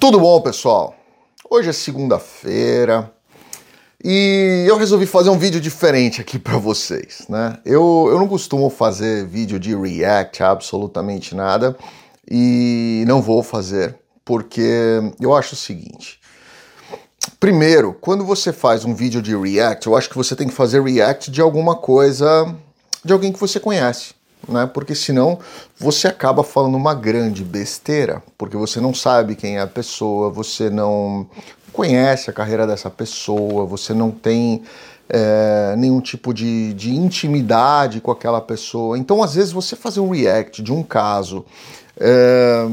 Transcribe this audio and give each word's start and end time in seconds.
Tudo 0.00 0.18
bom, 0.18 0.40
pessoal? 0.40 0.96
Hoje 1.50 1.68
é 1.68 1.74
segunda-feira 1.74 3.12
e 4.02 4.64
eu 4.66 4.78
resolvi 4.78 5.04
fazer 5.04 5.28
um 5.28 5.38
vídeo 5.38 5.60
diferente 5.60 6.22
aqui 6.22 6.38
para 6.38 6.56
vocês, 6.56 7.26
né? 7.28 7.58
Eu, 7.66 8.08
eu 8.10 8.18
não 8.18 8.26
costumo 8.26 8.70
fazer 8.70 9.26
vídeo 9.26 9.60
de 9.60 9.76
react 9.76 10.42
absolutamente 10.42 11.34
nada 11.34 11.76
e 12.26 13.04
não 13.06 13.20
vou 13.20 13.42
fazer 13.42 13.94
porque 14.24 15.02
eu 15.20 15.36
acho 15.36 15.52
o 15.52 15.58
seguinte. 15.58 16.18
Primeiro, 17.38 17.92
quando 18.00 18.24
você 18.24 18.54
faz 18.54 18.86
um 18.86 18.94
vídeo 18.94 19.20
de 19.20 19.36
react, 19.36 19.86
eu 19.86 19.94
acho 19.94 20.08
que 20.08 20.16
você 20.16 20.34
tem 20.34 20.48
que 20.48 20.54
fazer 20.54 20.82
react 20.82 21.30
de 21.30 21.42
alguma 21.42 21.76
coisa 21.76 22.56
de 23.04 23.12
alguém 23.12 23.30
que 23.30 23.38
você 23.38 23.60
conhece 23.60 24.14
né? 24.48 24.66
Porque 24.66 24.94
senão 24.94 25.38
você 25.78 26.08
acaba 26.08 26.42
falando 26.42 26.76
uma 26.76 26.94
grande 26.94 27.44
besteira, 27.44 28.22
porque 28.38 28.56
você 28.56 28.80
não 28.80 28.94
sabe 28.94 29.36
quem 29.36 29.58
é 29.58 29.60
a 29.60 29.66
pessoa, 29.66 30.30
você 30.30 30.70
não 30.70 31.26
conhece 31.72 32.30
a 32.30 32.32
carreira 32.32 32.66
dessa 32.66 32.90
pessoa, 32.90 33.64
você 33.64 33.94
não 33.94 34.10
tem 34.10 34.62
é, 35.08 35.74
nenhum 35.76 36.00
tipo 36.00 36.32
de, 36.32 36.72
de 36.74 36.94
intimidade 36.94 38.00
com 38.00 38.10
aquela 38.10 38.40
pessoa. 38.40 38.98
Então, 38.98 39.22
às 39.22 39.34
vezes, 39.34 39.52
você 39.52 39.76
fazer 39.76 40.00
um 40.00 40.10
react 40.10 40.62
de 40.62 40.72
um 40.72 40.82
caso. 40.82 41.44
É, 41.98 42.66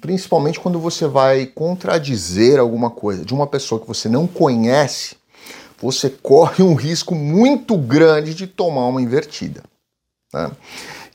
principalmente 0.00 0.58
quando 0.58 0.80
você 0.80 1.06
vai 1.06 1.46
contradizer 1.46 2.58
alguma 2.58 2.90
coisa 2.90 3.24
de 3.24 3.32
uma 3.32 3.46
pessoa 3.46 3.80
que 3.80 3.86
você 3.86 4.08
não 4.08 4.26
conhece, 4.26 5.16
você 5.80 6.10
corre 6.10 6.62
um 6.64 6.74
risco 6.74 7.14
muito 7.14 7.76
grande 7.76 8.34
de 8.34 8.46
tomar 8.46 8.86
uma 8.86 9.00
invertida. 9.00 9.62
Né? 10.32 10.50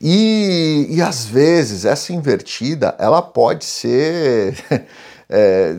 E, 0.00 0.86
e 0.90 1.02
às 1.02 1.24
vezes 1.24 1.84
essa 1.84 2.12
invertida 2.12 2.94
ela 2.98 3.22
pode 3.22 3.64
ser 3.64 4.56
é, 5.28 5.74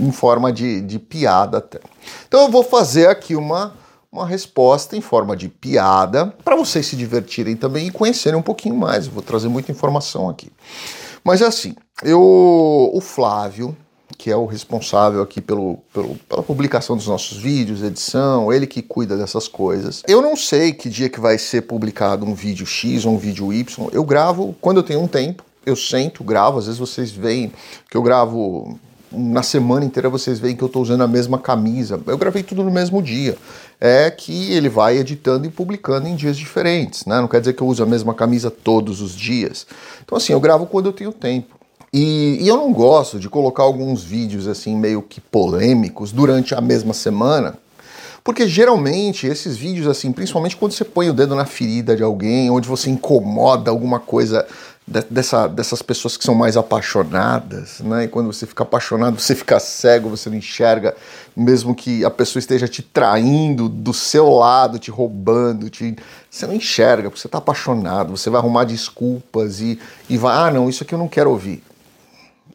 em 0.00 0.12
forma 0.12 0.52
de, 0.52 0.80
de 0.80 0.98
piada 0.98 1.58
até. 1.58 1.80
Então 2.28 2.42
eu 2.42 2.50
vou 2.50 2.62
fazer 2.62 3.08
aqui 3.08 3.34
uma, 3.34 3.74
uma 4.12 4.26
resposta 4.26 4.96
em 4.96 5.00
forma 5.00 5.36
de 5.36 5.48
piada 5.48 6.26
para 6.44 6.56
vocês 6.56 6.86
se 6.86 6.96
divertirem 6.96 7.56
também 7.56 7.88
e 7.88 7.90
conhecerem 7.90 8.38
um 8.38 8.42
pouquinho 8.42 8.76
mais. 8.76 9.06
Eu 9.06 9.12
vou 9.12 9.22
trazer 9.22 9.48
muita 9.48 9.72
informação 9.72 10.28
aqui. 10.28 10.52
Mas 11.24 11.40
é 11.42 11.46
assim, 11.46 11.74
eu, 12.02 12.20
o 12.20 13.00
Flávio, 13.00 13.76
que 14.16 14.30
é 14.30 14.36
o 14.36 14.46
responsável 14.46 15.22
aqui 15.22 15.40
pelo, 15.40 15.78
pelo, 15.92 16.16
pela 16.28 16.42
publicação 16.42 16.96
dos 16.96 17.06
nossos 17.06 17.38
vídeos, 17.38 17.82
edição, 17.82 18.52
ele 18.52 18.66
que 18.66 18.82
cuida 18.82 19.16
dessas 19.16 19.48
coisas. 19.48 20.02
Eu 20.06 20.22
não 20.22 20.36
sei 20.36 20.72
que 20.72 20.88
dia 20.88 21.08
que 21.08 21.20
vai 21.20 21.38
ser 21.38 21.62
publicado 21.62 22.24
um 22.24 22.34
vídeo 22.34 22.66
X 22.66 23.04
ou 23.04 23.14
um 23.14 23.18
vídeo 23.18 23.52
Y. 23.52 23.88
Eu 23.92 24.04
gravo 24.04 24.54
quando 24.60 24.78
eu 24.78 24.82
tenho 24.82 25.00
um 25.00 25.08
tempo, 25.08 25.44
eu 25.64 25.76
sento, 25.76 26.22
gravo. 26.22 26.58
Às 26.58 26.66
vezes 26.66 26.78
vocês 26.78 27.10
veem 27.10 27.52
que 27.90 27.96
eu 27.96 28.02
gravo 28.02 28.78
na 29.12 29.42
semana 29.42 29.84
inteira 29.84 30.08
vocês 30.08 30.38
veem 30.38 30.56
que 30.56 30.62
eu 30.62 30.66
estou 30.66 30.82
usando 30.82 31.02
a 31.02 31.08
mesma 31.08 31.38
camisa. 31.38 32.00
Eu 32.06 32.18
gravei 32.18 32.42
tudo 32.42 32.62
no 32.62 32.70
mesmo 32.70 33.02
dia. 33.02 33.36
É 33.80 34.10
que 34.10 34.52
ele 34.52 34.68
vai 34.68 34.98
editando 34.98 35.46
e 35.46 35.50
publicando 35.50 36.08
em 36.08 36.16
dias 36.16 36.36
diferentes, 36.36 37.04
né? 37.04 37.20
Não 37.20 37.28
quer 37.28 37.40
dizer 37.40 37.52
que 37.52 37.62
eu 37.62 37.66
uso 37.66 37.82
a 37.82 37.86
mesma 37.86 38.14
camisa 38.14 38.50
todos 38.50 39.00
os 39.00 39.14
dias. 39.14 39.66
Então, 40.04 40.16
assim, 40.16 40.32
eu 40.32 40.40
gravo 40.40 40.66
quando 40.66 40.86
eu 40.86 40.92
tenho 40.92 41.12
tempo. 41.12 41.55
E, 41.98 42.36
e, 42.42 42.46
eu 42.46 42.58
não 42.58 42.74
gosto 42.74 43.18
de 43.18 43.26
colocar 43.26 43.62
alguns 43.62 44.04
vídeos 44.04 44.46
assim 44.46 44.76
meio 44.76 45.00
que 45.00 45.18
polêmicos 45.18 46.12
durante 46.12 46.54
a 46.54 46.60
mesma 46.60 46.92
semana, 46.92 47.54
porque 48.22 48.46
geralmente 48.46 49.26
esses 49.26 49.56
vídeos 49.56 49.86
assim, 49.86 50.12
principalmente 50.12 50.58
quando 50.58 50.72
você 50.72 50.84
põe 50.84 51.08
o 51.08 51.14
dedo 51.14 51.34
na 51.34 51.46
ferida 51.46 51.96
de 51.96 52.02
alguém, 52.02 52.50
onde 52.50 52.68
você 52.68 52.90
incomoda 52.90 53.70
alguma 53.70 53.98
coisa 53.98 54.46
de, 54.86 55.00
dessa, 55.08 55.46
dessas 55.46 55.80
pessoas 55.80 56.18
que 56.18 56.24
são 56.24 56.34
mais 56.34 56.54
apaixonadas, 56.54 57.80
né? 57.80 58.04
E 58.04 58.08
quando 58.08 58.30
você 58.30 58.44
fica 58.44 58.62
apaixonado, 58.62 59.18
você 59.18 59.34
fica 59.34 59.58
cego, 59.58 60.10
você 60.10 60.28
não 60.28 60.36
enxerga, 60.36 60.94
mesmo 61.34 61.74
que 61.74 62.04
a 62.04 62.10
pessoa 62.10 62.40
esteja 62.40 62.68
te 62.68 62.82
traindo 62.82 63.70
do 63.70 63.94
seu 63.94 64.28
lado, 64.28 64.78
te 64.78 64.90
roubando, 64.90 65.70
te... 65.70 65.96
você 66.30 66.46
não 66.46 66.52
enxerga, 66.52 67.08
porque 67.08 67.22
você 67.22 67.26
está 67.26 67.38
apaixonado, 67.38 68.14
você 68.14 68.28
vai 68.28 68.38
arrumar 68.38 68.64
desculpas 68.64 69.62
e, 69.62 69.78
e 70.10 70.18
vai, 70.18 70.36
ah, 70.36 70.50
não, 70.50 70.68
isso 70.68 70.82
aqui 70.82 70.94
eu 70.94 70.98
não 70.98 71.08
quero 71.08 71.30
ouvir 71.30 71.62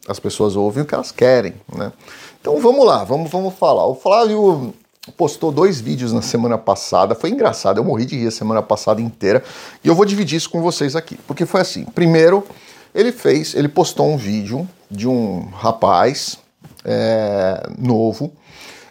as 0.08 0.20
pessoas 0.20 0.56
ouvem 0.56 0.84
o 0.84 0.86
que 0.86 0.94
elas 0.94 1.12
querem, 1.12 1.54
né? 1.74 1.92
Então 2.40 2.60
vamos 2.60 2.86
lá, 2.86 3.04
vamos, 3.04 3.30
vamos 3.30 3.54
falar. 3.54 3.86
O 3.86 3.96
Flávio 3.96 4.74
postou 5.18 5.52
dois 5.52 5.80
vídeos 5.80 6.14
na 6.14 6.22
semana 6.22 6.58
passada, 6.58 7.16
foi 7.16 7.30
engraçado, 7.30 7.78
eu 7.78 7.84
morri 7.84 8.06
de 8.06 8.18
rir 8.18 8.28
a 8.28 8.32
semana 8.32 8.62
passada 8.62 9.02
inteira, 9.02 9.44
e 9.84 9.88
eu 9.88 9.96
vou 9.96 10.06
dividir 10.06 10.38
isso 10.38 10.50
com 10.50 10.62
vocês 10.62 10.96
aqui, 10.96 11.18
porque 11.28 11.46
foi 11.46 11.62
assim, 11.62 11.86
primeiro, 11.86 12.46
ele 12.94 13.12
fez, 13.12 13.56
ele 13.56 13.68
postou 13.68 14.08
um 14.08 14.18
vídeo 14.18 14.68
de 14.90 15.08
um 15.08 15.50
rapaz 15.54 16.38
é, 16.86 17.68
novo, 17.80 18.32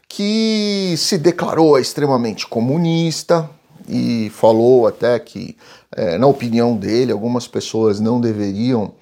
que 0.08 0.94
se 0.98 1.16
declarou 1.16 1.78
extremamente 1.78 2.46
comunista, 2.46 3.48
e 3.88 4.30
falou 4.30 4.86
até 4.86 5.18
que, 5.18 5.56
é, 5.92 6.16
na 6.16 6.26
opinião 6.26 6.76
dele, 6.76 7.10
algumas 7.10 7.48
pessoas 7.48 7.98
não 7.98 8.20
deveriam 8.20 8.92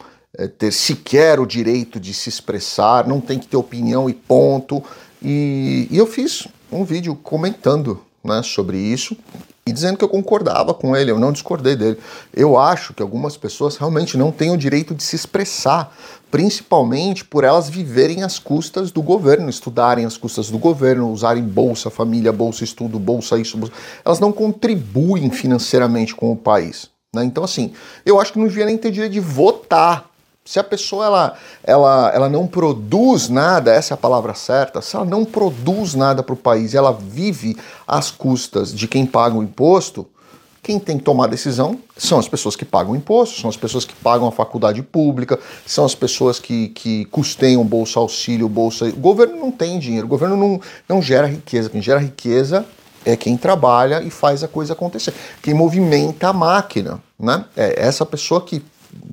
ter 0.46 0.72
sequer 0.72 1.40
o 1.40 1.46
direito 1.46 1.98
de 1.98 2.14
se 2.14 2.28
expressar, 2.28 3.08
não 3.08 3.20
tem 3.20 3.38
que 3.38 3.48
ter 3.48 3.56
opinião 3.56 4.08
e 4.08 4.14
ponto. 4.14 4.82
E, 5.20 5.88
e 5.90 5.98
eu 5.98 6.06
fiz 6.06 6.46
um 6.70 6.84
vídeo 6.84 7.16
comentando 7.16 8.00
né, 8.22 8.42
sobre 8.42 8.78
isso 8.78 9.16
e 9.66 9.72
dizendo 9.72 9.98
que 9.98 10.04
eu 10.04 10.08
concordava 10.08 10.72
com 10.72 10.96
ele, 10.96 11.10
eu 11.10 11.18
não 11.18 11.30
discordei 11.30 11.76
dele. 11.76 11.98
Eu 12.32 12.58
acho 12.58 12.94
que 12.94 13.02
algumas 13.02 13.36
pessoas 13.36 13.76
realmente 13.76 14.16
não 14.16 14.32
têm 14.32 14.50
o 14.50 14.56
direito 14.56 14.94
de 14.94 15.02
se 15.02 15.14
expressar, 15.14 15.94
principalmente 16.30 17.24
por 17.24 17.44
elas 17.44 17.68
viverem 17.68 18.22
às 18.22 18.38
custas 18.38 18.90
do 18.90 19.02
governo, 19.02 19.50
estudarem 19.50 20.06
às 20.06 20.16
custas 20.16 20.48
do 20.48 20.58
governo, 20.58 21.10
usarem 21.10 21.42
bolsa 21.42 21.90
família, 21.90 22.32
bolsa 22.32 22.64
estudo, 22.64 22.98
bolsa 22.98 23.38
isso. 23.38 23.58
Bolsa... 23.58 23.74
Elas 24.04 24.20
não 24.20 24.32
contribuem 24.32 25.30
financeiramente 25.30 26.14
com 26.14 26.32
o 26.32 26.36
país. 26.36 26.88
Né? 27.14 27.24
Então, 27.24 27.44
assim, 27.44 27.72
eu 28.06 28.18
acho 28.18 28.32
que 28.32 28.38
não 28.38 28.48
devia 28.48 28.64
nem 28.64 28.78
ter 28.78 28.90
direito 28.90 29.12
de 29.12 29.20
votar 29.20 30.07
se 30.48 30.58
a 30.58 30.64
pessoa 30.64 31.04
ela, 31.04 31.34
ela, 31.62 32.10
ela 32.14 32.26
não 32.30 32.46
produz 32.46 33.28
nada, 33.28 33.70
essa 33.70 33.92
é 33.92 33.94
a 33.94 33.98
palavra 33.98 34.32
certa, 34.32 34.80
se 34.80 34.96
ela 34.96 35.04
não 35.04 35.22
produz 35.22 35.94
nada 35.94 36.22
para 36.22 36.32
o 36.32 36.36
país 36.38 36.74
ela 36.74 36.90
vive 36.90 37.54
às 37.86 38.10
custas 38.10 38.74
de 38.74 38.88
quem 38.88 39.04
paga 39.04 39.36
o 39.36 39.42
imposto, 39.42 40.06
quem 40.62 40.78
tem 40.78 40.96
que 40.96 41.04
tomar 41.04 41.24
a 41.24 41.28
decisão 41.28 41.78
são 41.98 42.18
as 42.18 42.26
pessoas 42.26 42.56
que 42.56 42.64
pagam 42.64 42.96
imposto, 42.96 43.38
são 43.38 43.50
as 43.50 43.58
pessoas 43.58 43.84
que 43.84 43.94
pagam 43.96 44.26
a 44.26 44.32
faculdade 44.32 44.82
pública, 44.82 45.38
são 45.66 45.84
as 45.84 45.94
pessoas 45.94 46.38
que, 46.38 46.68
que 46.68 47.04
custeiam 47.06 47.62
bolsa 47.62 48.00
auxílio, 48.00 48.48
bolsa. 48.48 48.86
O 48.86 48.92
governo 48.92 49.36
não 49.36 49.50
tem 49.50 49.78
dinheiro, 49.78 50.06
o 50.06 50.08
governo 50.08 50.34
não, 50.34 50.58
não 50.88 51.02
gera 51.02 51.26
riqueza. 51.26 51.68
Quem 51.68 51.82
gera 51.82 52.00
riqueza 52.00 52.64
é 53.04 53.14
quem 53.16 53.36
trabalha 53.36 54.02
e 54.02 54.08
faz 54.08 54.42
a 54.42 54.48
coisa 54.48 54.72
acontecer. 54.72 55.12
Quem 55.42 55.52
movimenta 55.52 56.28
a 56.28 56.32
máquina, 56.32 57.02
né? 57.20 57.44
É 57.54 57.86
essa 57.86 58.06
pessoa 58.06 58.40
que 58.40 58.62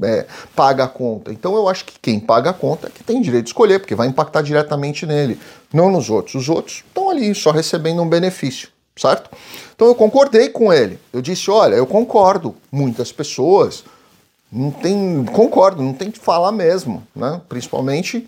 é, 0.04 0.26
paga 0.56 0.86
a 0.86 0.88
conta. 0.88 1.32
Então 1.32 1.56
eu 1.56 1.68
acho 1.68 1.86
que 1.86 2.00
quem 2.00 2.20
paga 2.20 2.50
a 2.50 2.54
conta 2.54 2.88
é 2.88 2.90
que 2.90 3.04
tem 3.04 3.22
direito 3.22 3.46
de 3.46 3.50
escolher, 3.50 3.80
porque 3.80 3.96
vai 3.96 4.08
impactar 4.08 4.42
diretamente 4.42 5.06
nele, 5.06 5.40
não 5.74 5.92
nos 5.92 6.10
outros. 6.10 6.36
Os 6.36 6.50
outros 6.50 6.84
estão 6.88 7.10
ali 7.10 7.34
só 7.34 7.52
recebendo 7.52 8.02
um 8.02 8.10
benefício, 8.10 8.70
certo? 8.96 9.30
Então 9.76 9.88
eu 9.88 9.96
concordei 9.96 10.50
com 10.50 10.72
ele. 10.72 11.00
Eu 11.12 11.22
disse: 11.22 11.50
olha, 11.50 11.76
eu 11.76 11.86
concordo. 11.86 12.56
Muitas 12.72 13.12
pessoas 13.12 13.84
não 14.52 14.72
tem, 14.72 15.26
concordo, 15.26 15.82
não 15.82 15.94
tem 15.94 16.10
que 16.10 16.20
falar 16.20 16.52
mesmo, 16.52 17.06
né? 17.16 17.42
Principalmente 17.50 18.28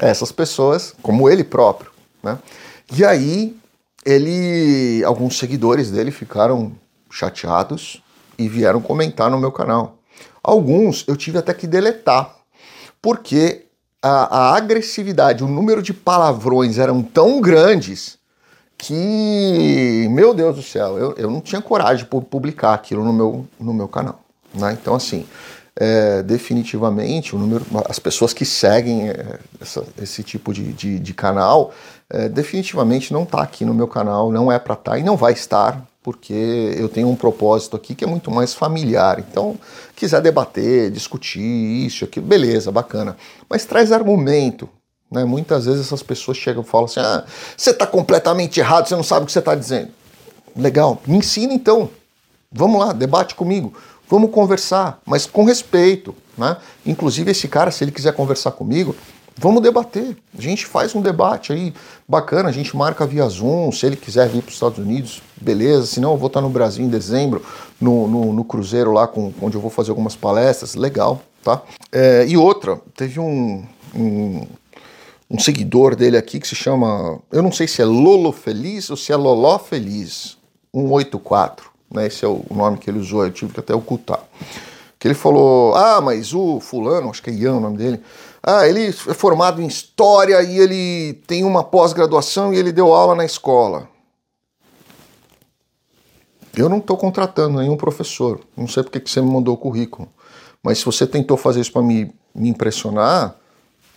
essas 0.00 0.32
pessoas, 0.32 0.94
como 1.00 1.28
ele 1.28 1.44
próprio, 1.44 1.90
né? 2.22 2.38
E 2.92 3.04
aí 3.04 3.56
ele, 4.04 5.02
alguns 5.04 5.38
seguidores 5.38 5.90
dele 5.90 6.10
ficaram 6.10 6.72
chateados 7.10 8.02
e 8.38 8.48
vieram 8.48 8.80
comentar 8.80 9.30
no 9.30 9.38
meu 9.38 9.50
canal. 9.50 9.95
Alguns 10.46 11.04
eu 11.08 11.16
tive 11.16 11.38
até 11.38 11.52
que 11.52 11.66
deletar, 11.66 12.36
porque 13.02 13.66
a, 14.00 14.38
a 14.38 14.56
agressividade, 14.56 15.42
o 15.42 15.48
número 15.48 15.82
de 15.82 15.92
palavrões 15.92 16.78
eram 16.78 17.02
tão 17.02 17.40
grandes 17.40 18.16
que, 18.78 20.06
meu 20.08 20.32
Deus 20.32 20.54
do 20.54 20.62
céu, 20.62 20.96
eu, 20.96 21.14
eu 21.16 21.28
não 21.28 21.40
tinha 21.40 21.60
coragem 21.60 22.04
de 22.04 22.10
publicar 22.26 22.74
aquilo 22.74 23.04
no 23.04 23.12
meu, 23.12 23.44
no 23.58 23.74
meu 23.74 23.88
canal. 23.88 24.20
Né? 24.54 24.78
Então, 24.80 24.94
assim, 24.94 25.26
é, 25.74 26.22
definitivamente 26.22 27.34
o 27.34 27.38
número, 27.40 27.66
as 27.88 27.98
pessoas 27.98 28.32
que 28.32 28.44
seguem 28.44 29.08
é, 29.08 29.40
essa, 29.60 29.84
esse 30.00 30.22
tipo 30.22 30.54
de, 30.54 30.72
de, 30.72 31.00
de 31.00 31.12
canal, 31.12 31.74
é, 32.08 32.28
definitivamente 32.28 33.12
não 33.12 33.24
está 33.24 33.42
aqui 33.42 33.64
no 33.64 33.74
meu 33.74 33.88
canal, 33.88 34.30
não 34.30 34.52
é 34.52 34.60
para 34.60 34.74
estar 34.74 34.92
tá, 34.92 34.98
e 34.98 35.02
não 35.02 35.16
vai 35.16 35.32
estar 35.32 35.84
porque 36.06 36.72
eu 36.78 36.88
tenho 36.88 37.08
um 37.08 37.16
propósito 37.16 37.74
aqui 37.74 37.92
que 37.92 38.04
é 38.04 38.06
muito 38.06 38.30
mais 38.30 38.54
familiar. 38.54 39.18
Então, 39.18 39.58
quiser 39.96 40.22
debater, 40.22 40.88
discutir 40.88 41.40
isso, 41.40 42.04
aquilo, 42.04 42.24
beleza, 42.24 42.70
bacana. 42.70 43.16
Mas 43.50 43.64
traz 43.64 43.90
argumento. 43.90 44.68
Né? 45.10 45.24
Muitas 45.24 45.66
vezes 45.66 45.84
essas 45.84 46.04
pessoas 46.04 46.36
chegam 46.36 46.62
e 46.62 46.64
falam 46.64 46.84
assim: 46.84 47.00
ah, 47.00 47.24
você 47.56 47.70
está 47.70 47.88
completamente 47.88 48.60
errado, 48.60 48.86
você 48.86 48.94
não 48.94 49.02
sabe 49.02 49.24
o 49.24 49.26
que 49.26 49.32
você 49.32 49.40
está 49.40 49.56
dizendo. 49.56 49.88
Legal, 50.56 51.02
me 51.08 51.16
ensina 51.16 51.52
então. 51.52 51.90
Vamos 52.52 52.78
lá, 52.78 52.92
debate 52.92 53.34
comigo. 53.34 53.74
Vamos 54.08 54.30
conversar, 54.30 55.00
mas 55.04 55.26
com 55.26 55.42
respeito. 55.42 56.14
Né? 56.38 56.56
Inclusive, 56.86 57.32
esse 57.32 57.48
cara, 57.48 57.72
se 57.72 57.82
ele 57.82 57.90
quiser 57.90 58.12
conversar 58.14 58.52
comigo, 58.52 58.94
vamos 59.38 59.62
debater. 59.62 60.16
A 60.36 60.40
gente 60.40 60.66
faz 60.66 60.94
um 60.94 61.00
debate 61.00 61.52
aí 61.52 61.72
bacana, 62.08 62.48
a 62.48 62.52
gente 62.52 62.76
marca 62.76 63.06
via 63.06 63.28
Zoom. 63.28 63.70
Se 63.72 63.86
ele 63.86 63.96
quiser 63.96 64.28
vir 64.28 64.42
para 64.42 64.48
os 64.48 64.54
Estados 64.54 64.78
Unidos, 64.78 65.22
beleza. 65.40 65.86
Se 65.86 66.00
não, 66.00 66.12
eu 66.12 66.16
vou 66.16 66.28
estar 66.28 66.40
no 66.40 66.48
Brasil 66.48 66.84
em 66.84 66.88
dezembro, 66.88 67.44
no, 67.80 68.08
no, 68.08 68.32
no 68.32 68.44
Cruzeiro 68.44 68.92
lá, 68.92 69.06
com, 69.06 69.32
onde 69.40 69.56
eu 69.56 69.60
vou 69.60 69.70
fazer 69.70 69.90
algumas 69.90 70.16
palestras. 70.16 70.74
Legal, 70.74 71.22
tá? 71.42 71.62
É, 71.92 72.26
e 72.26 72.36
outra, 72.36 72.80
teve 72.96 73.20
um, 73.20 73.64
um, 73.94 74.46
um 75.30 75.38
seguidor 75.38 75.94
dele 75.94 76.16
aqui 76.16 76.40
que 76.40 76.48
se 76.48 76.54
chama, 76.54 77.20
eu 77.30 77.42
não 77.42 77.52
sei 77.52 77.68
se 77.68 77.82
é 77.82 77.84
Lolo 77.84 78.32
Feliz 78.32 78.90
ou 78.90 78.96
se 78.96 79.12
é 79.12 79.16
Loló 79.16 79.58
Feliz, 79.58 80.36
184, 80.74 81.70
né? 81.92 82.06
Esse 82.06 82.24
é 82.24 82.28
o 82.28 82.42
nome 82.50 82.78
que 82.78 82.90
ele 82.90 82.98
usou, 82.98 83.24
eu 83.24 83.30
tive 83.30 83.52
que 83.52 83.60
até 83.60 83.74
ocultar 83.74 84.20
que 84.98 85.06
ele 85.06 85.14
falou: 85.14 85.74
Ah, 85.74 86.00
mas 86.00 86.34
o 86.34 86.60
fulano, 86.60 87.10
acho 87.10 87.22
que 87.22 87.30
é 87.30 87.32
Ian 87.32 87.54
o 87.54 87.60
nome 87.60 87.76
dele, 87.76 88.00
ah, 88.48 88.64
ele 88.64 88.86
é 88.86 88.92
formado 88.92 89.60
em 89.60 89.66
história 89.66 90.40
e 90.40 90.56
ele 90.56 91.14
tem 91.26 91.42
uma 91.42 91.64
pós-graduação 91.64 92.54
e 92.54 92.56
ele 92.56 92.70
deu 92.70 92.94
aula 92.94 93.16
na 93.16 93.24
escola. 93.24 93.88
Eu 96.56 96.68
não 96.68 96.78
estou 96.78 96.96
contratando 96.96 97.58
nenhum 97.58 97.76
professor, 97.76 98.40
não 98.56 98.68
sei 98.68 98.84
porque 98.84 99.00
que 99.00 99.10
você 99.10 99.20
me 99.20 99.28
mandou 99.28 99.54
o 99.54 99.58
currículo, 99.58 100.08
mas 100.62 100.78
se 100.78 100.84
você 100.84 101.08
tentou 101.08 101.36
fazer 101.36 101.60
isso 101.60 101.72
para 101.72 101.82
me, 101.82 102.14
me 102.32 102.48
impressionar, 102.48 103.34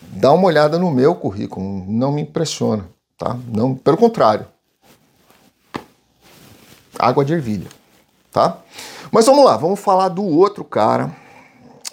dá 0.02 0.32
uma 0.32 0.48
olhada 0.48 0.80
no 0.80 0.90
meu 0.90 1.14
currículo, 1.14 1.86
não 1.88 2.12
me 2.12 2.24
impressiona, 2.24 2.90
tá? 3.20 3.38
Não, 3.48 3.76
pelo 3.76 3.98
contrário. 3.98 4.48
Água 6.98 7.24
de 7.24 7.34
ervilha, 7.34 7.70
tá? 8.32 8.58
Mas 9.12 9.28
vamos 9.28 9.46
lá, 9.46 9.56
vamos 9.56 9.80
falar 9.80 10.10
do 10.10 10.26
outro 10.26 10.66
cara, 10.66 11.16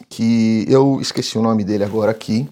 que 0.08 0.64
eu 0.68 0.98
esqueci 1.00 1.38
o 1.38 1.42
nome 1.42 1.64
dele 1.64 1.84
agora 1.84 2.10
aqui, 2.10 2.48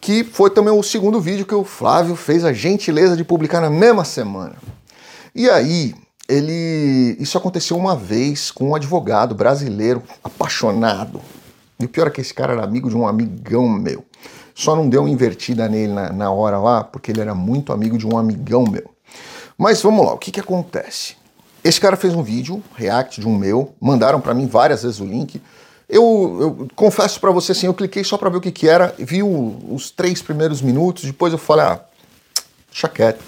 que 0.00 0.24
foi 0.24 0.50
também 0.50 0.72
o 0.72 0.82
segundo 0.82 1.20
vídeo 1.20 1.46
que 1.46 1.54
o 1.54 1.64
Flávio 1.64 2.16
fez 2.16 2.44
a 2.44 2.52
gentileza 2.52 3.16
de 3.16 3.24
publicar 3.24 3.60
na 3.60 3.70
mesma 3.70 4.04
semana. 4.04 4.56
E 5.34 5.48
aí, 5.48 5.94
ele. 6.28 7.16
Isso 7.18 7.38
aconteceu 7.38 7.76
uma 7.76 7.96
vez 7.96 8.50
com 8.50 8.70
um 8.70 8.74
advogado 8.74 9.34
brasileiro 9.34 10.02
apaixonado. 10.22 11.20
E 11.78 11.84
o 11.84 11.88
pior 11.88 12.06
é 12.08 12.10
que 12.10 12.20
esse 12.20 12.34
cara 12.34 12.52
era 12.52 12.64
amigo 12.64 12.88
de 12.88 12.96
um 12.96 13.06
amigão 13.06 13.68
meu. 13.68 14.04
Só 14.54 14.76
não 14.76 14.88
deu 14.88 15.02
uma 15.02 15.10
invertida 15.10 15.68
nele 15.68 15.92
na, 15.92 16.12
na 16.12 16.30
hora 16.30 16.58
lá, 16.58 16.84
porque 16.84 17.10
ele 17.10 17.20
era 17.20 17.34
muito 17.34 17.72
amigo 17.72 17.96
de 17.96 18.06
um 18.06 18.18
amigão 18.18 18.64
meu. 18.64 18.90
Mas 19.56 19.80
vamos 19.82 20.04
lá, 20.04 20.12
o 20.12 20.18
que, 20.18 20.30
que 20.30 20.40
acontece? 20.40 21.16
Esse 21.64 21.80
cara 21.80 21.96
fez 21.96 22.14
um 22.14 22.22
vídeo, 22.22 22.62
react 22.74 23.20
de 23.20 23.28
um 23.28 23.36
meu, 23.36 23.72
mandaram 23.80 24.20
para 24.20 24.34
mim 24.34 24.46
várias 24.46 24.82
vezes 24.82 25.00
o 25.00 25.04
link. 25.04 25.40
Eu, 25.92 26.38
eu 26.40 26.68
confesso 26.74 27.20
para 27.20 27.30
você 27.30 27.52
assim, 27.52 27.66
eu 27.66 27.74
cliquei 27.74 28.02
só 28.02 28.16
para 28.16 28.30
ver 28.30 28.38
o 28.38 28.40
que, 28.40 28.50
que 28.50 28.66
era, 28.66 28.94
vi 28.98 29.22
o, 29.22 29.58
os 29.68 29.90
três 29.90 30.22
primeiros 30.22 30.62
minutos, 30.62 31.04
depois 31.04 31.34
eu 31.34 31.38
falei, 31.38 31.66
ah, 31.66 31.80
deixa 32.70 32.88
quieto. 32.88 33.22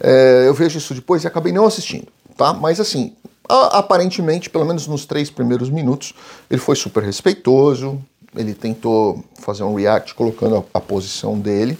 É, 0.00 0.44
eu 0.46 0.54
vejo 0.54 0.78
isso 0.78 0.94
depois 0.94 1.24
e 1.24 1.26
acabei 1.26 1.52
não 1.52 1.66
assistindo, 1.66 2.06
tá? 2.34 2.54
Mas 2.54 2.80
assim, 2.80 3.14
aparentemente, 3.46 4.48
pelo 4.48 4.64
menos 4.64 4.86
nos 4.86 5.04
três 5.04 5.28
primeiros 5.28 5.68
minutos, 5.68 6.14
ele 6.50 6.58
foi 6.58 6.74
super 6.74 7.02
respeitoso, 7.02 8.02
ele 8.34 8.54
tentou 8.54 9.22
fazer 9.38 9.64
um 9.64 9.74
react 9.74 10.14
colocando 10.14 10.56
a, 10.56 10.78
a 10.78 10.80
posição 10.80 11.38
dele, 11.38 11.78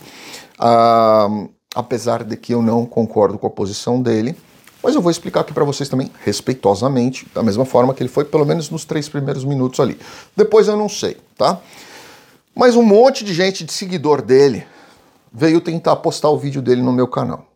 ah, 0.59 1.29
apesar 1.75 2.23
de 2.23 2.37
que 2.37 2.53
eu 2.53 2.61
não 2.61 2.85
concordo 2.85 3.39
com 3.39 3.47
a 3.47 3.51
posição 3.51 4.03
dele. 4.03 4.37
Mas 4.87 4.95
eu 4.95 5.03
vou 5.03 5.11
explicar 5.11 5.41
aqui 5.41 5.53
para 5.53 5.65
vocês 5.65 5.89
também, 5.89 6.13
respeitosamente, 6.23 7.27
da 7.35 7.43
mesma 7.43 7.65
forma 7.65 7.93
que 7.93 8.01
ele 8.01 8.09
foi, 8.09 8.25
pelo 8.25 8.47
menos 8.47 8.71
nos 8.71 8.85
três 8.85 9.09
primeiros 9.09 9.45
minutos 9.45 9.81
ali. 9.81 9.99
Depois 10.37 10.69
eu 10.69 10.77
não 10.77 10.89
sei, 10.89 11.17
tá? 11.37 11.61
Mas 12.55 12.77
um 12.77 12.85
monte 12.85 13.25
de 13.25 13.35
gente, 13.35 13.65
de 13.65 13.73
seguidor 13.73 14.23
dele, 14.23 14.65
veio 15.33 15.61
tentar 15.61 15.97
postar 15.97 16.29
o 16.29 16.39
vídeo 16.39 16.63
dele 16.63 16.83
no 16.83 16.93
meu 16.93 17.09
canal. 17.09 17.47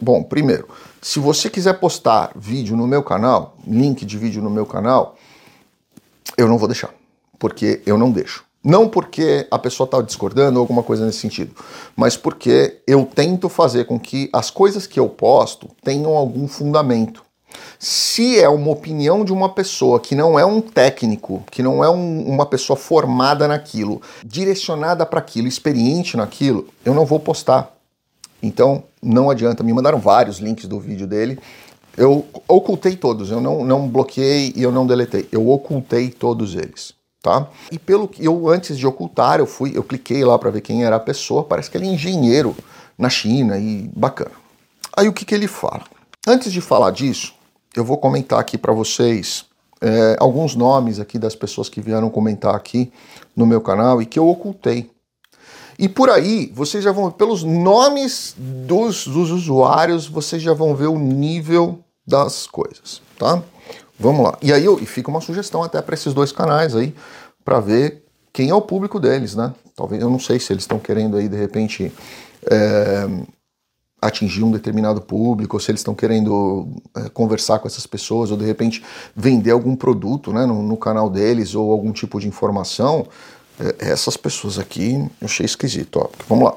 Bom, 0.00 0.22
primeiro, 0.22 0.66
se 1.02 1.18
você 1.18 1.50
quiser 1.50 1.74
postar 1.74 2.32
vídeo 2.34 2.74
no 2.74 2.86
meu 2.86 3.02
canal, 3.02 3.54
link 3.66 4.06
de 4.06 4.16
vídeo 4.16 4.40
no 4.40 4.48
meu 4.48 4.64
canal, 4.64 5.18
eu 6.38 6.48
não 6.48 6.56
vou 6.56 6.68
deixar, 6.68 6.88
porque 7.38 7.82
eu 7.84 7.98
não 7.98 8.10
deixo. 8.10 8.42
Não 8.66 8.88
porque 8.88 9.46
a 9.48 9.60
pessoa 9.60 9.84
está 9.84 10.02
discordando 10.02 10.58
ou 10.58 10.64
alguma 10.64 10.82
coisa 10.82 11.06
nesse 11.06 11.20
sentido, 11.20 11.54
mas 11.94 12.16
porque 12.16 12.78
eu 12.84 13.04
tento 13.06 13.48
fazer 13.48 13.84
com 13.84 13.96
que 13.96 14.28
as 14.32 14.50
coisas 14.50 14.88
que 14.88 14.98
eu 14.98 15.08
posto 15.08 15.68
tenham 15.84 16.16
algum 16.16 16.48
fundamento. 16.48 17.22
Se 17.78 18.40
é 18.40 18.48
uma 18.48 18.72
opinião 18.72 19.24
de 19.24 19.32
uma 19.32 19.50
pessoa 19.50 20.00
que 20.00 20.16
não 20.16 20.36
é 20.36 20.44
um 20.44 20.60
técnico, 20.60 21.44
que 21.48 21.62
não 21.62 21.84
é 21.84 21.88
um, 21.88 22.28
uma 22.28 22.44
pessoa 22.44 22.76
formada 22.76 23.46
naquilo, 23.46 24.02
direcionada 24.24 25.06
para 25.06 25.20
aquilo, 25.20 25.46
experiente 25.46 26.16
naquilo, 26.16 26.66
eu 26.84 26.92
não 26.92 27.06
vou 27.06 27.20
postar. 27.20 27.72
Então 28.42 28.82
não 29.00 29.30
adianta. 29.30 29.62
Me 29.62 29.72
mandaram 29.72 30.00
vários 30.00 30.38
links 30.38 30.66
do 30.66 30.80
vídeo 30.80 31.06
dele. 31.06 31.38
Eu 31.96 32.26
ocultei 32.48 32.96
todos, 32.96 33.30
eu 33.30 33.40
não, 33.40 33.64
não 33.64 33.88
bloqueei 33.88 34.52
e 34.56 34.62
eu 34.64 34.72
não 34.72 34.84
deletei. 34.84 35.28
Eu 35.30 35.48
ocultei 35.48 36.10
todos 36.10 36.56
eles 36.56 36.95
tá? 37.26 37.48
E 37.72 37.78
pelo 37.78 38.06
que 38.06 38.24
eu 38.24 38.48
antes 38.48 38.78
de 38.78 38.86
ocultar, 38.86 39.40
eu 39.40 39.46
fui, 39.46 39.76
eu 39.76 39.82
cliquei 39.82 40.24
lá 40.24 40.38
para 40.38 40.48
ver 40.48 40.60
quem 40.60 40.84
era 40.84 40.94
a 40.94 41.00
pessoa, 41.00 41.42
parece 41.42 41.68
que 41.68 41.76
ele 41.76 41.88
é 41.88 41.90
engenheiro 41.90 42.54
na 42.96 43.10
China 43.10 43.58
e 43.58 43.90
bacana. 43.96 44.30
Aí 44.96 45.08
o 45.08 45.12
que 45.12 45.24
que 45.24 45.34
ele 45.34 45.48
fala? 45.48 45.82
Antes 46.24 46.52
de 46.52 46.60
falar 46.60 46.92
disso, 46.92 47.34
eu 47.74 47.84
vou 47.84 47.98
comentar 47.98 48.38
aqui 48.38 48.56
para 48.56 48.72
vocês 48.72 49.44
é, 49.80 50.16
alguns 50.20 50.54
nomes 50.54 51.00
aqui 51.00 51.18
das 51.18 51.34
pessoas 51.34 51.68
que 51.68 51.80
vieram 51.80 52.08
comentar 52.10 52.54
aqui 52.54 52.92
no 53.34 53.44
meu 53.44 53.60
canal 53.60 54.00
e 54.00 54.06
que 54.06 54.20
eu 54.20 54.28
ocultei. 54.28 54.88
E 55.76 55.88
por 55.88 56.08
aí, 56.08 56.52
vocês 56.54 56.84
já 56.84 56.92
vão, 56.92 57.10
pelos 57.10 57.42
nomes 57.42 58.36
dos, 58.38 59.04
dos 59.04 59.32
usuários, 59.32 60.06
vocês 60.06 60.40
já 60.40 60.54
vão 60.54 60.76
ver 60.76 60.86
o 60.86 60.96
nível 60.96 61.80
das 62.06 62.46
coisas, 62.46 63.02
tá? 63.18 63.42
Vamos 63.98 64.24
lá. 64.24 64.38
E 64.42 64.52
aí 64.52 64.64
eu, 64.64 64.78
e 64.78 64.86
fica 64.86 65.10
uma 65.10 65.20
sugestão 65.20 65.62
até 65.62 65.80
para 65.80 65.94
esses 65.94 66.12
dois 66.12 66.32
canais 66.32 66.76
aí, 66.76 66.94
para 67.44 67.60
ver 67.60 68.04
quem 68.32 68.50
é 68.50 68.54
o 68.54 68.60
público 68.60 69.00
deles, 69.00 69.34
né? 69.34 69.54
Talvez 69.74 70.02
eu 70.02 70.10
não 70.10 70.18
sei 70.18 70.38
se 70.38 70.52
eles 70.52 70.64
estão 70.64 70.78
querendo 70.78 71.16
aí 71.16 71.28
de 71.28 71.36
repente 71.36 71.92
é, 72.50 73.08
atingir 74.00 74.42
um 74.42 74.50
determinado 74.50 75.00
público, 75.00 75.56
ou 75.56 75.60
se 75.60 75.70
eles 75.70 75.80
estão 75.80 75.94
querendo 75.94 76.68
é, 76.94 77.08
conversar 77.08 77.58
com 77.58 77.66
essas 77.66 77.86
pessoas, 77.86 78.30
ou 78.30 78.36
de 78.36 78.44
repente 78.44 78.84
vender 79.14 79.50
algum 79.50 79.74
produto, 79.74 80.32
né, 80.32 80.44
no, 80.44 80.62
no 80.62 80.76
canal 80.76 81.08
deles 81.08 81.54
ou 81.54 81.72
algum 81.72 81.92
tipo 81.92 82.20
de 82.20 82.28
informação. 82.28 83.06
É, 83.58 83.90
essas 83.90 84.16
pessoas 84.16 84.58
aqui 84.58 84.94
eu 85.20 85.24
achei 85.24 85.46
esquisito. 85.46 85.96
Ó. 85.96 86.08
Vamos 86.28 86.44
lá. 86.44 86.54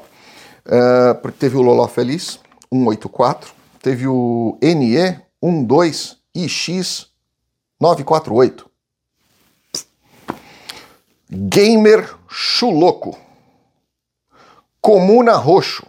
É, 0.65 1.13
teve 1.39 1.55
o 1.55 1.61
Loló 1.61 1.87
Feliz 1.87 2.39
184, 2.71 3.53
teve 3.81 4.07
o 4.07 4.57
NE 4.61 5.19
12 5.41 6.17
IX 6.35 7.08
948. 7.79 8.69
Gamer 11.31 12.17
Chuloco. 12.27 13.17
Comuna 14.81 15.35
Roxo. 15.35 15.85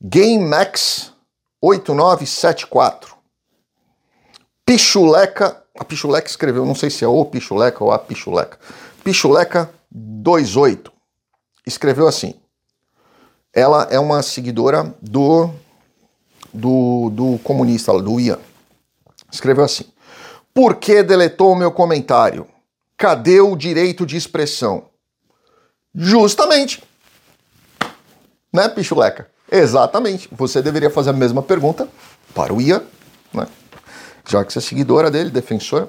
GameMax 0.00 1.12
8974. 1.60 3.16
Pichuleca. 4.66 5.62
A 5.78 5.84
Pichuleca 5.84 6.28
escreveu, 6.28 6.66
não 6.66 6.74
sei 6.74 6.90
se 6.90 7.04
é 7.04 7.08
o 7.08 7.24
Pichuleca 7.24 7.82
ou 7.82 7.92
a 7.92 7.98
Pichuleca. 7.98 8.58
Pichuleca 9.02 9.72
28. 9.90 10.92
Escreveu 11.66 12.06
assim. 12.06 12.34
Ela 13.54 13.84
é 13.90 13.98
uma 13.98 14.22
seguidora 14.22 14.94
do 15.00 15.50
do, 16.52 17.10
do 17.10 17.38
comunista, 17.38 17.92
do 18.00 18.20
Ian. 18.20 18.38
Escreveu 19.30 19.64
assim: 19.64 19.91
por 20.54 20.76
que 20.76 21.02
deletou 21.02 21.54
meu 21.54 21.72
comentário? 21.72 22.46
Cadê 22.96 23.40
o 23.40 23.56
direito 23.56 24.06
de 24.06 24.16
expressão? 24.16 24.84
Justamente. 25.94 26.82
Né, 28.52 28.68
Pichuleca? 28.68 29.28
Exatamente. 29.50 30.28
Você 30.32 30.62
deveria 30.62 30.90
fazer 30.90 31.10
a 31.10 31.14
mesma 31.14 31.42
pergunta 31.42 31.88
para 32.34 32.52
o 32.52 32.60
Ian, 32.60 32.82
né? 33.32 33.46
já 34.28 34.44
que 34.44 34.52
você 34.52 34.58
é 34.58 34.62
seguidora 34.62 35.10
dele, 35.10 35.30
defensora. 35.30 35.88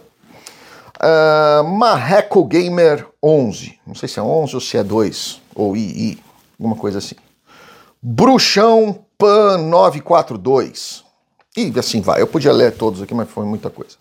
Uh, 0.97 1.63
Marreco 1.63 2.43
Gamer 2.45 3.07
11. 3.21 3.79
Não 3.85 3.95
sei 3.95 4.07
se 4.07 4.19
é 4.19 4.23
11 4.23 4.55
ou 4.55 4.61
se 4.61 4.77
é 4.77 4.83
2, 4.83 5.41
ou 5.55 5.75
II, 5.75 6.21
alguma 6.59 6.75
coisa 6.75 6.99
assim. 6.99 7.15
Bruxão 8.01 9.03
Pan 9.17 9.57
942. 9.57 11.03
E 11.55 11.71
assim 11.77 12.01
vai. 12.01 12.21
Eu 12.21 12.27
podia 12.27 12.51
ler 12.51 12.75
todos 12.75 13.01
aqui, 13.01 13.13
mas 13.13 13.29
foi 13.29 13.45
muita 13.45 13.69
coisa. 13.69 13.95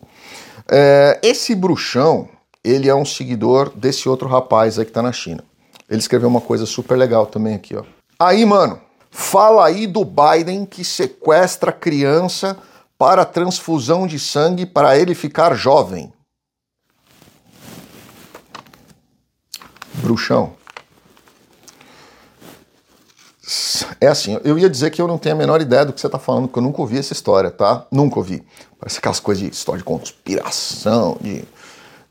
É, 0.73 1.21
esse 1.23 1.55
bruxão, 1.55 2.29
ele 2.65 2.89
é 2.89 2.95
um 2.95 3.05
seguidor 3.05 3.71
desse 3.75 4.09
outro 4.09 4.27
rapaz 4.27 4.79
aí 4.79 4.85
que 4.85 4.93
tá 4.93 5.03
na 5.03 5.13
China. 5.13 5.45
Ele 5.89 6.01
escreveu 6.01 6.29
uma 6.29 6.41
coisa 6.41 6.65
super 6.65 6.97
legal 6.97 7.27
também 7.27 7.55
aqui, 7.55 7.77
ó. 7.77 7.85
Aí, 8.19 8.45
mano, 8.47 8.81
fala 9.11 9.67
aí 9.67 9.87
do 9.87 10.05
Biden 10.05 10.65
que 10.65 10.85
sequestra 10.85 11.73
criança 11.73 12.57
para 12.97 13.25
transfusão 13.25 14.07
de 14.07 14.19
sangue 14.19 14.65
para 14.65 14.97
ele 14.97 15.15
ficar 15.15 15.55
jovem. 15.55 16.13
bruxão. 20.03 20.55
É 24.01 24.07
assim, 24.07 24.39
eu 24.45 24.59
ia 24.59 24.71
dizer 24.71 24.91
que 24.91 25.03
eu 25.03 25.09
não 25.09 25.19
tenho 25.19 25.35
a 25.35 25.39
menor 25.39 25.61
ideia 25.61 25.85
do 25.85 25.93
que 25.93 26.01
você 26.01 26.07
está 26.07 26.19
falando, 26.19 26.47
porque 26.47 26.59
eu 26.59 26.63
nunca 26.63 26.81
ouvi 26.81 26.99
essa 26.99 27.13
história, 27.13 27.51
tá? 27.51 27.87
Nunca 27.91 28.19
ouvi. 28.19 28.43
Parece 28.79 28.99
aquelas 28.99 29.19
coisas 29.19 29.43
de 29.43 29.51
história 29.51 29.79
de 29.79 29.85
conspiração, 29.85 31.17
de, 31.21 31.45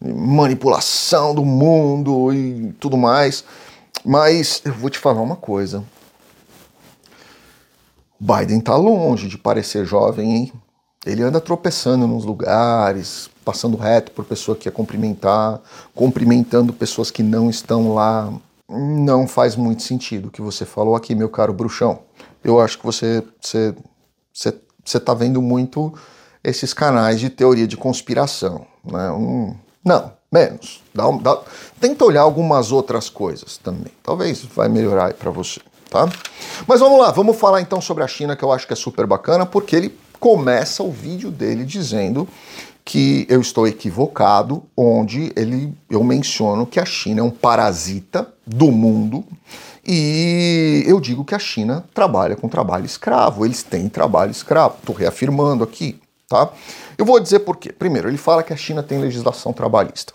de 0.01 0.13
manipulação 0.13 1.33
do 1.33 1.45
mundo 1.45 2.33
e 2.33 2.73
tudo 2.79 2.97
mais. 2.97 3.45
Mas 4.03 4.61
eu 4.65 4.73
vou 4.73 4.89
te 4.89 5.00
falar 5.00 5.21
uma 5.21 5.35
coisa. 5.35 5.83
Biden 8.19 8.59
tá 8.59 8.75
longe 8.75 9.27
de 9.27 9.38
parecer 9.38 9.85
jovem, 9.85 10.35
hein? 10.35 10.53
Ele 11.05 11.23
anda 11.23 11.41
tropeçando 11.41 12.05
nos 12.05 12.23
lugares, 12.23 13.29
passando 13.43 13.75
reto 13.75 14.11
por 14.11 14.23
pessoa 14.25 14.55
que 14.55 14.67
ia 14.67 14.71
cumprimentar, 14.71 15.59
cumprimentando 15.95 16.71
pessoas 16.71 17.09
que 17.09 17.23
não 17.23 17.50
estão 17.50 17.93
lá. 17.93 18.31
Não 18.71 19.27
faz 19.27 19.55
muito 19.55 19.83
sentido 19.83 20.29
o 20.29 20.31
que 20.31 20.41
você 20.41 20.65
falou 20.65 20.95
aqui, 20.95 21.13
meu 21.13 21.29
caro 21.29 21.53
bruxão. 21.53 21.99
Eu 22.43 22.59
acho 22.59 22.77
que 22.77 22.85
você 22.85 23.23
você 23.39 23.75
você, 24.33 24.55
você 24.83 24.99
tá 24.99 25.13
vendo 25.13 25.41
muito 25.41 25.93
esses 26.43 26.73
canais 26.73 27.19
de 27.19 27.29
teoria 27.29 27.67
de 27.67 27.75
conspiração, 27.75 28.65
né? 28.83 29.11
Um, 29.11 29.55
não, 29.83 30.13
menos. 30.31 30.81
Dá, 30.93 31.09
dá, 31.11 31.41
tenta 31.79 32.05
olhar 32.05 32.21
algumas 32.21 32.71
outras 32.71 33.09
coisas 33.09 33.57
também. 33.57 33.91
Talvez 34.01 34.43
vai 34.43 34.69
melhorar 34.69 35.13
para 35.13 35.29
você, 35.29 35.59
tá? 35.89 36.09
Mas 36.65 36.79
vamos 36.79 36.99
lá, 36.99 37.11
vamos 37.11 37.37
falar 37.37 37.61
então 37.61 37.81
sobre 37.81 38.03
a 38.03 38.07
China, 38.07 38.35
que 38.35 38.43
eu 38.43 38.51
acho 38.51 38.65
que 38.65 38.73
é 38.73 38.75
super 38.75 39.05
bacana, 39.05 39.45
porque 39.45 39.75
ele 39.75 39.99
começa 40.19 40.83
o 40.83 40.91
vídeo 40.91 41.31
dele 41.31 41.65
dizendo 41.65 42.27
que 42.83 43.25
eu 43.29 43.39
estou 43.39 43.67
equivocado, 43.67 44.63
onde 44.75 45.31
ele, 45.35 45.73
eu 45.89 46.03
menciono 46.03 46.65
que 46.65 46.79
a 46.79 46.85
China 46.85 47.21
é 47.21 47.23
um 47.23 47.29
parasita 47.29 48.27
do 48.45 48.71
mundo 48.71 49.23
e 49.85 50.83
eu 50.85 51.00
digo 51.00 51.25
que 51.25 51.33
a 51.33 51.39
China 51.39 51.83
trabalha 51.93 52.35
com 52.35 52.47
trabalho 52.47 52.85
escravo, 52.85 53.45
eles 53.45 53.63
têm 53.63 53.89
trabalho 53.89 54.31
escravo. 54.31 54.75
Estou 54.79 54.95
reafirmando 54.95 55.63
aqui, 55.63 56.00
tá? 56.27 56.50
Eu 56.97 57.05
vou 57.05 57.19
dizer 57.19 57.39
por 57.39 57.57
quê. 57.57 57.71
Primeiro, 57.71 58.07
ele 58.07 58.17
fala 58.17 58.43
que 58.43 58.53
a 58.53 58.57
China 58.57 58.83
tem 58.83 59.00
legislação 59.00 59.51
trabalhista. 59.51 60.13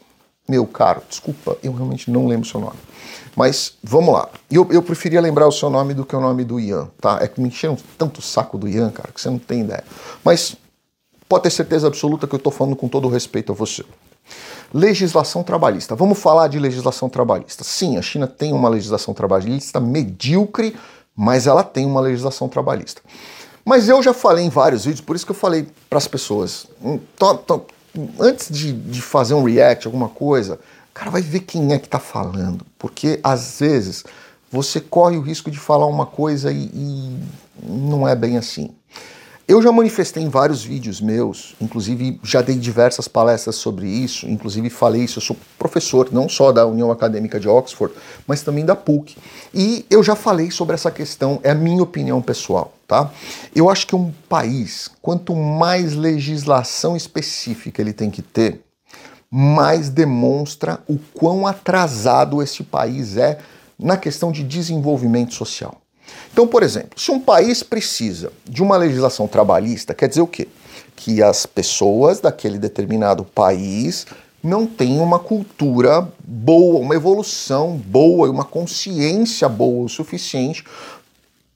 Meu 0.48 0.64
caro, 0.66 1.02
desculpa, 1.08 1.58
eu 1.62 1.72
realmente 1.72 2.10
não 2.10 2.28
lembro 2.28 2.46
o 2.46 2.50
seu 2.50 2.60
nome. 2.60 2.76
Mas 3.34 3.74
vamos 3.82 4.14
lá. 4.14 4.28
Eu, 4.48 4.68
eu 4.70 4.80
preferia 4.80 5.20
lembrar 5.20 5.48
o 5.48 5.52
seu 5.52 5.68
nome 5.68 5.92
do 5.92 6.06
que 6.06 6.14
o 6.14 6.20
nome 6.20 6.44
do 6.44 6.60
Ian, 6.60 6.88
tá? 7.00 7.18
É 7.20 7.26
que 7.26 7.40
me 7.40 7.48
encheram 7.48 7.76
tanto 7.98 8.22
saco 8.22 8.56
do 8.56 8.68
Ian, 8.68 8.90
cara, 8.90 9.10
que 9.12 9.20
você 9.20 9.28
não 9.28 9.38
tem 9.38 9.62
ideia. 9.62 9.82
Mas 10.24 10.56
pode 11.28 11.44
ter 11.44 11.50
certeza 11.50 11.86
absoluta 11.86 12.26
que 12.26 12.34
eu 12.34 12.38
estou 12.38 12.52
falando 12.52 12.76
com 12.76 12.88
todo 12.88 13.08
respeito 13.08 13.52
a 13.52 13.54
você. 13.54 13.84
Legislação 14.72 15.42
trabalhista. 15.42 15.94
Vamos 15.94 16.18
falar 16.18 16.48
de 16.48 16.58
legislação 16.58 17.08
trabalhista. 17.08 17.62
Sim, 17.64 17.96
a 17.96 18.02
China 18.02 18.26
tem 18.26 18.52
uma 18.52 18.68
legislação 18.68 19.14
trabalhista 19.14 19.80
medíocre, 19.80 20.76
mas 21.14 21.46
ela 21.46 21.62
tem 21.62 21.86
uma 21.86 22.00
legislação 22.00 22.48
trabalhista. 22.48 23.00
Mas 23.64 23.88
eu 23.88 24.02
já 24.02 24.12
falei 24.12 24.44
em 24.44 24.48
vários 24.48 24.84
vídeos, 24.84 25.00
por 25.00 25.16
isso 25.16 25.24
que 25.24 25.32
eu 25.32 25.36
falei 25.36 25.66
para 25.88 25.98
as 25.98 26.06
pessoas. 26.06 26.66
Hum, 26.82 27.00
antes 28.20 28.48
de, 28.50 28.72
de 28.72 29.02
fazer 29.02 29.34
um 29.34 29.42
react, 29.42 29.86
alguma 29.86 30.08
coisa, 30.08 30.58
cara, 30.92 31.10
vai 31.10 31.22
ver 31.22 31.40
quem 31.40 31.72
é 31.72 31.78
que 31.78 31.86
está 31.86 31.98
falando. 31.98 32.64
Porque 32.78 33.18
às 33.22 33.58
vezes 33.58 34.04
você 34.50 34.80
corre 34.80 35.16
o 35.16 35.20
risco 35.20 35.50
de 35.50 35.58
falar 35.58 35.86
uma 35.86 36.06
coisa 36.06 36.52
e, 36.52 36.70
e 36.72 37.18
não 37.62 38.06
é 38.06 38.14
bem 38.14 38.36
assim. 38.36 38.70
Eu 39.48 39.62
já 39.62 39.70
manifestei 39.70 40.24
em 40.24 40.28
vários 40.28 40.64
vídeos 40.64 41.00
meus, 41.00 41.54
inclusive 41.60 42.18
já 42.20 42.42
dei 42.42 42.56
diversas 42.56 43.06
palestras 43.06 43.54
sobre 43.54 43.86
isso, 43.86 44.28
inclusive 44.28 44.68
falei 44.68 45.04
isso, 45.04 45.18
eu 45.18 45.22
sou 45.22 45.36
professor 45.56 46.08
não 46.10 46.28
só 46.28 46.50
da 46.50 46.66
União 46.66 46.90
Acadêmica 46.90 47.38
de 47.38 47.48
Oxford, 47.48 47.94
mas 48.26 48.42
também 48.42 48.64
da 48.64 48.74
PUC. 48.74 49.16
E 49.54 49.86
eu 49.88 50.02
já 50.02 50.16
falei 50.16 50.50
sobre 50.50 50.74
essa 50.74 50.90
questão, 50.90 51.38
é 51.44 51.52
a 51.52 51.54
minha 51.54 51.80
opinião 51.80 52.20
pessoal, 52.20 52.72
tá? 52.88 53.08
Eu 53.54 53.70
acho 53.70 53.86
que 53.86 53.94
um 53.94 54.10
país, 54.28 54.90
quanto 55.00 55.32
mais 55.36 55.94
legislação 55.94 56.96
específica 56.96 57.80
ele 57.80 57.92
tem 57.92 58.10
que 58.10 58.22
ter, 58.22 58.62
mais 59.30 59.88
demonstra 59.88 60.80
o 60.88 60.98
quão 61.14 61.46
atrasado 61.46 62.42
esse 62.42 62.64
país 62.64 63.16
é 63.16 63.38
na 63.78 63.96
questão 63.96 64.32
de 64.32 64.42
desenvolvimento 64.42 65.34
social. 65.34 65.80
Então, 66.32 66.46
por 66.46 66.62
exemplo, 66.62 66.98
se 66.98 67.10
um 67.10 67.20
país 67.20 67.62
precisa 67.62 68.32
de 68.44 68.62
uma 68.62 68.76
legislação 68.76 69.26
trabalhista, 69.26 69.94
quer 69.94 70.08
dizer 70.08 70.20
o 70.20 70.26
quê? 70.26 70.48
Que 70.94 71.22
as 71.22 71.46
pessoas 71.46 72.20
daquele 72.20 72.58
determinado 72.58 73.24
país 73.24 74.06
não 74.42 74.66
têm 74.66 75.00
uma 75.00 75.18
cultura 75.18 76.08
boa, 76.22 76.80
uma 76.80 76.94
evolução 76.94 77.76
boa 77.76 78.28
e 78.28 78.30
uma 78.30 78.44
consciência 78.44 79.48
boa 79.48 79.84
o 79.84 79.88
suficiente 79.88 80.64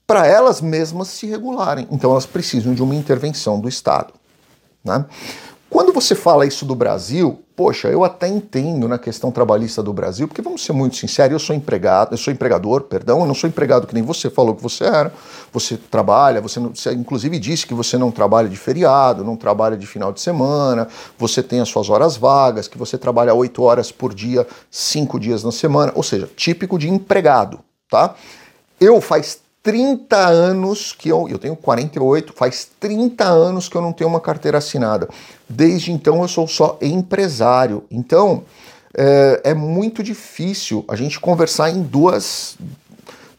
para 0.05 0.27
elas 0.27 0.59
mesmas 0.59 1.07
se 1.07 1.25
regularem. 1.25 1.87
Então, 1.89 2.11
elas 2.11 2.25
precisam 2.25 2.73
de 2.73 2.83
uma 2.83 2.95
intervenção 2.95 3.59
do 3.59 3.69
Estado. 3.69 4.13
Né? 4.83 5.05
Quando 5.69 5.93
você 5.93 6.15
fala 6.15 6.45
isso 6.45 6.65
do 6.65 6.75
Brasil, 6.75 7.41
poxa, 7.61 7.89
eu 7.89 8.03
até 8.03 8.27
entendo 8.27 8.87
na 8.87 8.97
questão 8.97 9.29
trabalhista 9.29 9.83
do 9.83 9.93
Brasil, 9.93 10.27
porque 10.27 10.41
vamos 10.41 10.65
ser 10.65 10.73
muito 10.73 10.95
sinceros, 10.95 11.33
eu 11.33 11.37
sou 11.37 11.55
empregado, 11.55 12.11
eu 12.11 12.17
sou 12.17 12.33
empregador, 12.33 12.81
perdão, 12.81 13.19
eu 13.19 13.27
não 13.27 13.35
sou 13.35 13.47
empregado 13.47 13.85
que 13.85 13.93
nem 13.93 14.01
você 14.01 14.31
falou 14.31 14.55
que 14.55 14.63
você 14.63 14.83
era. 14.83 15.13
Você 15.53 15.77
trabalha, 15.77 16.41
você, 16.41 16.59
não, 16.59 16.73
você 16.73 16.91
inclusive 16.91 17.37
disse 17.37 17.67
que 17.67 17.75
você 17.75 17.99
não 17.99 18.09
trabalha 18.09 18.49
de 18.49 18.57
feriado, 18.57 19.23
não 19.23 19.35
trabalha 19.35 19.77
de 19.77 19.85
final 19.85 20.11
de 20.11 20.19
semana, 20.19 20.87
você 21.19 21.43
tem 21.43 21.59
as 21.59 21.69
suas 21.69 21.87
horas 21.87 22.17
vagas, 22.17 22.67
que 22.67 22.79
você 22.79 22.97
trabalha 22.97 23.31
oito 23.31 23.61
horas 23.61 23.91
por 23.91 24.11
dia, 24.11 24.47
cinco 24.71 25.19
dias 25.19 25.43
na 25.43 25.51
semana, 25.51 25.91
ou 25.93 26.01
seja, 26.01 26.27
típico 26.35 26.79
de 26.79 26.89
empregado, 26.89 27.59
tá? 27.91 28.15
Eu 28.79 28.99
faz 28.99 29.39
30 29.63 30.17
anos 30.17 30.91
que 30.91 31.09
eu, 31.09 31.27
eu 31.29 31.37
tenho 31.37 31.55
48, 31.55 32.33
faz 32.33 32.67
30 32.79 33.23
anos 33.23 33.69
que 33.69 33.75
eu 33.75 33.81
não 33.81 33.93
tenho 33.93 34.09
uma 34.09 34.19
carteira 34.19 34.57
assinada. 34.57 35.07
Desde 35.47 35.91
então 35.91 36.21
eu 36.21 36.27
sou 36.27 36.47
só 36.47 36.77
empresário. 36.81 37.83
Então 37.91 38.43
é, 38.97 39.41
é 39.45 39.53
muito 39.53 40.01
difícil 40.01 40.83
a 40.87 40.95
gente 40.95 41.19
conversar 41.19 41.69
em 41.69 41.81
duas, 41.81 42.57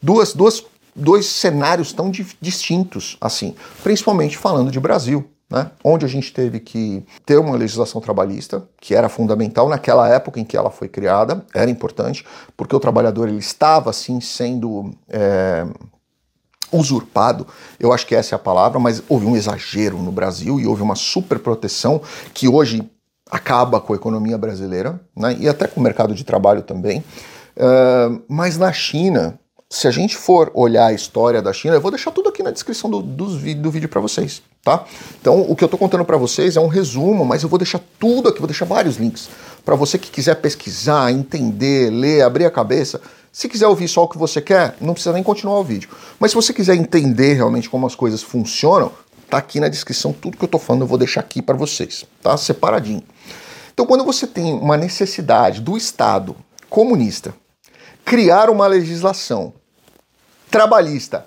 duas, 0.01 0.33
duas, 0.33 0.63
dois 0.95 1.25
cenários 1.25 1.91
tão 1.91 2.09
di 2.09 2.25
distintos 2.39 3.17
assim, 3.19 3.55
principalmente 3.83 4.37
falando 4.37 4.71
de 4.71 4.79
Brasil. 4.79 5.25
Né? 5.49 5.69
Onde 5.83 6.03
a 6.03 6.09
gente 6.09 6.33
teve 6.33 6.59
que 6.59 7.05
ter 7.25 7.37
uma 7.37 7.55
legislação 7.55 8.01
trabalhista, 8.01 8.67
que 8.81 8.95
era 8.95 9.07
fundamental 9.07 9.69
naquela 9.69 10.09
época 10.09 10.39
em 10.39 10.43
que 10.43 10.57
ela 10.57 10.71
foi 10.71 10.87
criada, 10.87 11.45
era 11.53 11.69
importante, 11.69 12.25
porque 12.57 12.75
o 12.75 12.79
trabalhador 12.79 13.27
ele 13.27 13.37
estava 13.37 13.91
assim 13.91 14.19
sendo 14.19 14.91
é, 15.07 15.67
usurpado, 16.73 17.47
eu 17.79 17.93
acho 17.93 18.05
que 18.05 18.15
essa 18.15 18.33
é 18.33 18.37
a 18.37 18.39
palavra, 18.39 18.79
mas 18.79 19.01
houve 19.07 19.25
um 19.25 19.35
exagero 19.35 19.97
no 19.97 20.11
Brasil 20.11 20.59
e 20.59 20.67
houve 20.67 20.81
uma 20.81 20.95
superproteção 20.95 22.01
que 22.33 22.47
hoje 22.47 22.89
acaba 23.29 23.79
com 23.79 23.93
a 23.93 23.95
economia 23.95 24.37
brasileira 24.37 24.99
né, 25.15 25.35
e 25.39 25.49
até 25.49 25.67
com 25.67 25.79
o 25.79 25.83
mercado 25.83 26.13
de 26.13 26.23
trabalho 26.23 26.61
também. 26.61 27.03
Uh, 27.55 28.21
mas 28.27 28.57
na 28.57 28.71
China, 28.71 29.39
se 29.69 29.87
a 29.87 29.91
gente 29.91 30.15
for 30.15 30.51
olhar 30.53 30.87
a 30.87 30.93
história 30.93 31.41
da 31.41 31.51
China, 31.51 31.75
eu 31.75 31.81
vou 31.81 31.89
deixar 31.89 32.11
tudo 32.11 32.29
aqui 32.29 32.43
na 32.43 32.51
descrição 32.51 32.89
do, 32.89 33.01
do, 33.01 33.25
do 33.55 33.71
vídeo 33.71 33.89
para 33.89 33.99
vocês, 34.01 34.43
tá? 34.63 34.85
Então, 35.19 35.41
o 35.41 35.55
que 35.55 35.63
eu 35.63 35.65
estou 35.67 35.79
contando 35.79 36.05
para 36.05 36.17
vocês 36.17 36.55
é 36.55 36.59
um 36.59 36.67
resumo, 36.67 37.25
mas 37.25 37.41
eu 37.41 37.49
vou 37.49 37.57
deixar 37.57 37.79
tudo 37.99 38.29
aqui, 38.29 38.39
vou 38.39 38.47
deixar 38.47 38.65
vários 38.65 38.97
links 38.97 39.29
para 39.65 39.75
você 39.75 39.97
que 39.97 40.11
quiser 40.11 40.35
pesquisar, 40.35 41.11
entender, 41.11 41.89
ler, 41.89 42.21
abrir 42.21 42.45
a 42.45 42.51
cabeça. 42.51 43.01
Se 43.33 43.49
quiser 43.49 43.65
ouvir 43.65 43.87
só 43.87 44.03
o 44.03 44.07
que 44.07 44.15
você 44.15 44.39
quer, 44.39 44.77
não 44.79 44.93
precisa 44.93 45.11
nem 45.11 45.23
continuar 45.23 45.59
o 45.59 45.63
vídeo. 45.63 45.89
Mas 46.19 46.29
se 46.29 46.35
você 46.35 46.53
quiser 46.53 46.75
entender 46.75 47.33
realmente 47.33 47.67
como 47.67 47.87
as 47.87 47.95
coisas 47.95 48.21
funcionam, 48.21 48.91
tá 49.27 49.39
aqui 49.39 49.59
na 49.59 49.69
descrição 49.69 50.13
tudo 50.13 50.37
que 50.37 50.43
eu 50.43 50.47
tô 50.47 50.59
falando, 50.59 50.83
eu 50.83 50.87
vou 50.87 50.99
deixar 50.99 51.21
aqui 51.21 51.41
para 51.41 51.57
vocês, 51.57 52.05
tá? 52.21 52.37
Separadinho. 52.37 53.01
Então, 53.73 53.87
quando 53.87 54.05
você 54.05 54.27
tem 54.27 54.53
uma 54.53 54.77
necessidade 54.77 55.61
do 55.61 55.75
Estado 55.75 56.35
comunista 56.69 57.33
criar 58.05 58.51
uma 58.51 58.67
legislação 58.67 59.51
trabalhista 60.51 61.25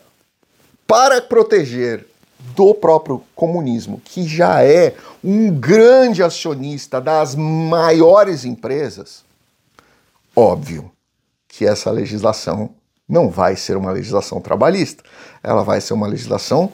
para 0.87 1.21
proteger 1.21 2.07
do 2.55 2.73
próprio 2.73 3.25
comunismo, 3.35 4.01
que 4.05 4.29
já 4.29 4.63
é 4.63 4.95
um 5.25 5.51
grande 5.51 6.23
acionista 6.23 7.01
das 7.01 7.35
maiores 7.35 8.45
empresas, 8.45 9.25
óbvio 10.37 10.93
que 11.57 11.65
essa 11.65 11.91
legislação 11.91 12.71
não 13.09 13.31
vai 13.31 13.57
ser 13.57 13.79
uma 13.79 13.91
legislação 13.91 14.43
trabalhista, 14.43 15.03
ela 15.43 15.63
vai 15.63 15.81
ser 15.81 15.95
uma 15.95 16.07
legislação 16.07 16.71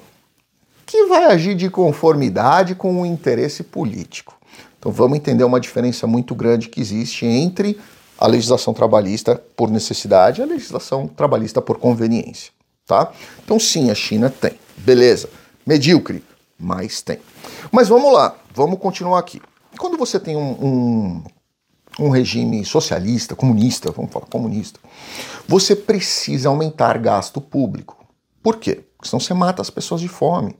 que 0.85 1.07
vai 1.07 1.27
agir 1.27 1.55
de 1.55 1.71
conformidade 1.71 2.75
com 2.75 3.01
o 3.01 3.07
interesse 3.07 3.63
político. 3.63 4.37
Então 4.77 4.91
vamos 4.91 5.17
entender 5.17 5.45
uma 5.45 5.61
diferença 5.61 6.05
muito 6.05 6.35
grande 6.35 6.69
que 6.69 6.81
existe 6.81 7.25
entre 7.25 7.79
a 8.19 8.27
legislação 8.27 8.75
trabalhista 8.75 9.41
por 9.57 9.71
necessidade 9.71 10.41
e 10.41 10.43
a 10.43 10.47
legislação 10.47 11.07
trabalhista 11.07 11.63
por 11.63 11.79
conveniência, 11.79 12.51
tá? 12.85 13.13
Então 13.45 13.61
sim, 13.61 13.89
a 13.89 13.95
China 13.95 14.29
tem. 14.29 14.59
Beleza. 14.79 15.31
Medíocre, 15.65 16.25
mas 16.59 17.03
tem. 17.03 17.21
Mas 17.71 17.89
vamos 17.89 18.13
lá, 18.13 18.35
vamos 18.53 18.81
continuar 18.81 19.21
aqui. 19.21 19.41
Quando 19.79 19.97
você 19.97 20.19
tem 20.19 20.37
um, 20.37 20.51
um 20.51 21.23
um 21.99 22.09
regime 22.09 22.65
socialista, 22.65 23.35
comunista, 23.35 23.91
vamos 23.91 24.13
falar 24.13 24.27
comunista, 24.27 24.81
você 25.47 25.77
precisa 25.77 26.49
aumentar 26.49 26.99
gasto 26.99 27.41
público. 27.41 28.07
Por 28.43 28.57
quê? 28.57 28.85
Porque 28.97 29.09
senão 29.09 29.21
você 29.21 29.35
mata 29.35 29.63
as 29.63 29.71
pessoas 29.71 30.01
de 30.01 30.09
fome. 30.09 30.57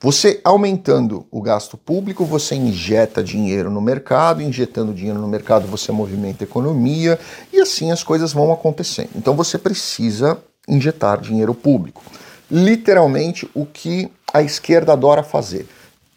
Você 0.00 0.40
aumentando 0.44 1.26
o 1.30 1.42
gasto 1.42 1.76
público, 1.76 2.24
você 2.24 2.54
injeta 2.54 3.22
dinheiro 3.22 3.70
no 3.70 3.80
mercado, 3.80 4.42
injetando 4.42 4.94
dinheiro 4.94 5.18
no 5.18 5.28
mercado, 5.28 5.66
você 5.66 5.90
movimenta 5.90 6.44
a 6.44 6.46
economia 6.46 7.18
e 7.52 7.60
assim 7.60 7.90
as 7.90 8.02
coisas 8.02 8.32
vão 8.32 8.52
acontecendo. 8.52 9.10
Então 9.16 9.34
você 9.34 9.58
precisa 9.58 10.38
injetar 10.68 11.20
dinheiro 11.20 11.54
público. 11.54 12.02
Literalmente 12.50 13.48
o 13.54 13.66
que 13.66 14.10
a 14.32 14.42
esquerda 14.42 14.92
adora 14.92 15.22
fazer: 15.22 15.66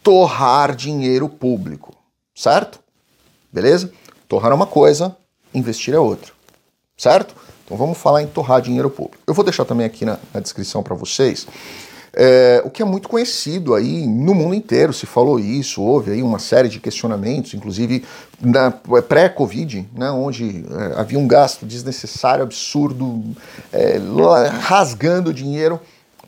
torrar 0.04 0.76
dinheiro 0.76 1.28
público, 1.28 1.94
certo? 2.36 2.80
Beleza? 3.52 3.92
Torrar 4.32 4.54
é 4.54 4.56
uma 4.56 4.66
coisa, 4.66 5.14
investir 5.54 5.94
é 5.94 6.00
outra, 6.00 6.32
certo? 6.96 7.36
Então 7.66 7.76
vamos 7.76 7.98
falar 7.98 8.24
em 8.24 8.28
torrar 8.28 8.62
dinheiro 8.62 8.90
público. 8.90 9.18
Eu 9.28 9.34
vou 9.34 9.44
deixar 9.44 9.66
também 9.66 9.86
aqui 9.86 10.06
na, 10.06 10.18
na 10.34 10.40
descrição 10.40 10.82
para 10.82 10.96
vocês 10.96 11.46
é, 12.14 12.62
o 12.64 12.70
que 12.70 12.82
é 12.82 12.86
muito 12.86 13.10
conhecido 13.10 13.76
aí 13.76 14.08
no 14.08 14.34
mundo 14.34 14.56
inteiro, 14.56 14.94
se 14.94 15.06
falou 15.06 15.38
isso, 15.38 15.82
houve 15.82 16.12
aí 16.12 16.24
uma 16.24 16.40
série 16.40 16.70
de 16.70 16.80
questionamentos, 16.80 17.54
inclusive 17.54 18.06
na 18.40 18.72
pré-Covid, 18.72 19.90
né, 19.94 20.10
onde 20.12 20.64
é, 20.66 21.02
havia 21.02 21.20
um 21.20 21.28
gasto 21.28 21.66
desnecessário, 21.66 22.42
absurdo, 22.42 23.22
é, 23.74 23.98
rasgando 24.62 25.34
dinheiro 25.34 25.78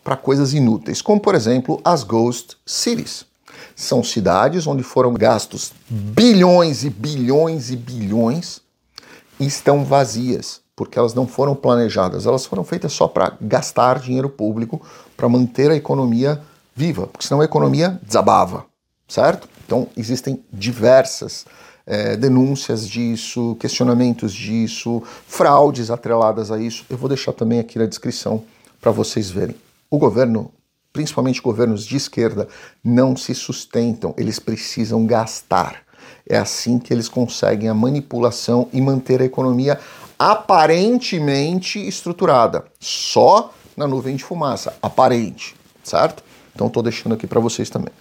para 0.04 0.18
coisas 0.18 0.54
inúteis, 0.54 1.02
como 1.02 1.22
por 1.22 1.36
exemplo 1.36 1.80
as 1.86 2.04
Ghost 2.04 2.58
Cities. 2.66 3.32
São 3.76 4.04
cidades 4.04 4.68
onde 4.68 4.84
foram 4.84 5.14
gastos 5.14 5.74
bilhões 5.90 6.84
e 6.84 6.90
bilhões 6.90 7.72
e 7.72 7.76
bilhões 7.76 8.62
e 9.40 9.46
estão 9.46 9.84
vazias 9.84 10.64
porque 10.76 10.98
elas 10.98 11.14
não 11.14 11.28
foram 11.28 11.56
planejadas, 11.56 12.26
elas 12.26 12.46
foram 12.46 12.64
feitas 12.64 12.94
só 12.94 13.08
para 13.08 13.38
gastar 13.40 14.00
dinheiro 14.00 14.30
público, 14.30 14.82
para 15.16 15.30
manter 15.30 15.70
a 15.70 15.76
economia 15.76 16.42
viva, 16.76 17.08
porque 17.08 17.28
senão 17.28 17.42
a 17.42 17.46
economia 17.46 18.00
desabava, 18.02 18.66
certo? 19.08 19.48
Então 19.66 19.88
existem 19.96 20.44
diversas 20.52 21.46
é, 21.86 22.16
denúncias 22.18 22.88
disso, 22.88 23.56
questionamentos 23.60 24.34
disso, 24.34 25.04
fraudes 25.28 25.92
atreladas 25.92 26.52
a 26.52 26.60
isso. 26.60 26.86
Eu 26.90 26.98
vou 26.98 27.08
deixar 27.08 27.34
também 27.34 27.60
aqui 27.60 27.78
na 27.78 27.86
descrição 27.86 28.44
para 28.82 28.92
vocês 28.92 29.30
verem. 29.30 29.56
O 29.90 29.98
governo, 29.98 30.52
principalmente 30.94 31.42
governos 31.42 31.86
de 31.86 31.98
esquerda, 31.98 32.48
não 32.84 33.18
se 33.18 33.34
sustentam, 33.34 34.14
eles 34.16 34.38
precisam 34.38 35.06
gastar. 35.06 35.82
É 36.30 36.38
assim 36.38 36.78
que 36.80 36.94
eles 36.94 37.10
conseguem 37.10 37.68
a 37.68 37.74
manipulação 37.74 38.70
e 38.72 38.80
manter 38.80 39.22
a 39.22 39.26
economia 39.26 39.80
aparentemente 40.18 41.86
estruturada, 41.86 42.66
só 42.80 43.54
na 43.76 43.88
nuvem 43.88 44.16
de 44.16 44.24
fumaça, 44.24 44.78
aparente, 44.82 45.56
certo? 45.84 46.24
Então 46.54 46.68
estou 46.68 46.84
deixando 46.84 47.16
aqui 47.16 47.26
para 47.26 47.40
vocês 47.40 47.70
também. 47.70 47.92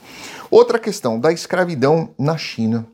Outra 0.50 0.78
questão 0.78 1.18
da 1.18 1.32
escravidão 1.32 2.10
na 2.18 2.36
China. 2.36 2.86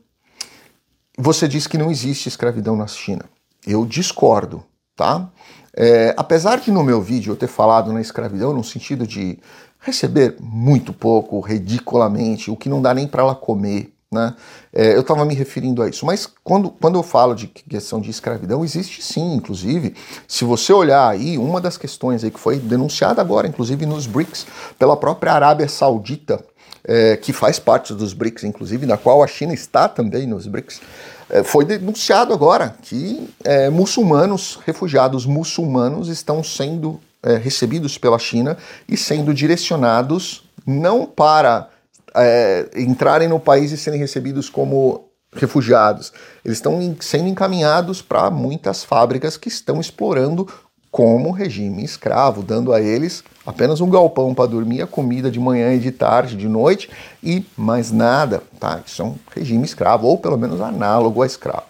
Você 1.17 1.47
diz 1.47 1.67
que 1.67 1.77
não 1.77 1.91
existe 1.91 2.29
escravidão 2.29 2.77
na 2.77 2.87
China. 2.87 3.25
Eu 3.67 3.85
discordo, 3.85 4.63
tá? 4.95 5.29
É, 5.75 6.13
apesar 6.17 6.59
de 6.59 6.71
no 6.71 6.83
meu 6.83 7.01
vídeo 7.01 7.31
eu 7.31 7.35
ter 7.35 7.47
falado 7.47 7.91
na 7.91 8.01
escravidão 8.01 8.53
no 8.53 8.63
sentido 8.63 9.05
de 9.05 9.37
receber 9.79 10.35
muito 10.39 10.93
pouco, 10.93 11.39
ridiculamente, 11.39 12.51
o 12.51 12.55
que 12.55 12.69
não 12.69 12.81
dá 12.81 12.93
nem 12.93 13.07
para 13.07 13.23
ela 13.23 13.35
comer, 13.35 13.93
né? 14.11 14.35
É, 14.73 14.95
eu 14.95 15.01
estava 15.01 15.23
me 15.23 15.35
referindo 15.35 15.83
a 15.83 15.89
isso, 15.89 16.05
mas 16.05 16.27
quando, 16.43 16.69
quando 16.71 16.97
eu 16.97 17.03
falo 17.03 17.35
de 17.35 17.47
questão 17.47 18.01
de 18.01 18.09
escravidão, 18.09 18.63
existe 18.63 19.03
sim, 19.03 19.35
inclusive, 19.35 19.95
se 20.27 20.43
você 20.43 20.73
olhar 20.73 21.07
aí, 21.07 21.37
uma 21.37 21.61
das 21.61 21.77
questões 21.77 22.23
aí 22.23 22.31
que 22.31 22.39
foi 22.39 22.57
denunciada 22.57 23.21
agora, 23.21 23.47
inclusive 23.47 23.85
nos 23.85 24.07
BRICS, 24.07 24.47
pela 24.77 24.97
própria 24.97 25.33
Arábia 25.33 25.67
Saudita, 25.67 26.43
é, 26.83 27.17
que 27.17 27.31
faz 27.31 27.59
parte 27.59 27.93
dos 27.93 28.13
BRICS, 28.13 28.45
inclusive, 28.45 28.85
na 28.85 28.97
qual 28.97 29.21
a 29.21 29.27
China 29.27 29.53
está 29.53 29.87
também 29.87 30.25
nos 30.25 30.47
BRICS, 30.47 30.81
é, 31.29 31.43
foi 31.43 31.63
denunciado 31.63 32.33
agora 32.33 32.75
que 32.81 33.29
é, 33.43 33.69
muçulmanos, 33.69 34.59
refugiados 34.65 35.27
muçulmanos, 35.27 36.07
estão 36.07 36.43
sendo 36.43 36.99
é, 37.23 37.35
recebidos 37.35 37.97
pela 37.97 38.19
China 38.19 38.57
e 38.87 38.95
sendo 38.95 39.33
direcionados 39.33 40.43
não 40.65 41.05
para 41.05 41.69
é, 42.15 42.69
entrarem 42.75 43.27
no 43.27 43.39
país 43.39 43.71
e 43.71 43.77
serem 43.77 43.99
recebidos 43.99 44.49
como 44.49 45.09
refugiados. 45.33 46.11
Eles 46.43 46.57
estão 46.57 46.95
sendo 46.99 47.27
encaminhados 47.27 48.01
para 48.01 48.29
muitas 48.29 48.83
fábricas 48.83 49.37
que 49.37 49.47
estão 49.47 49.79
explorando 49.79 50.47
como 50.91 51.31
regime 51.31 51.83
escravo, 51.83 52.41
dando 52.41 52.73
a 52.73 52.81
eles 52.81 53.23
apenas 53.45 53.79
um 53.79 53.89
galpão 53.89 54.33
para 54.33 54.49
dormir, 54.49 54.81
a 54.81 54.87
comida 54.87 55.29
de 55.29 55.39
manhã 55.39 55.73
e 55.73 55.79
de 55.79 55.91
tarde, 55.91 56.35
de 56.35 56.47
noite 56.47 56.89
e 57.23 57.45
mais 57.55 57.91
nada, 57.91 58.41
tá? 58.59 58.81
Isso 58.85 59.01
é 59.01 59.05
um 59.05 59.15
regime 59.35 59.63
escravo 59.63 60.07
ou 60.07 60.17
pelo 60.17 60.37
menos 60.37 60.59
análogo 60.61 61.21
a 61.21 61.27
escravo. 61.27 61.67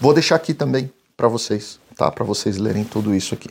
Vou 0.00 0.14
deixar 0.14 0.36
aqui 0.36 0.54
também 0.54 0.90
para 1.16 1.28
vocês, 1.28 1.78
tá? 1.94 2.10
Para 2.10 2.24
vocês 2.24 2.56
lerem 2.56 2.84
tudo 2.84 3.14
isso 3.14 3.34
aqui. 3.34 3.50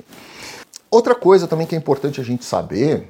Outra 0.90 1.14
coisa 1.14 1.48
também 1.48 1.68
que 1.68 1.76
é 1.76 1.78
importante 1.78 2.22
a 2.22 2.24
gente 2.24 2.46
saber 2.46 3.10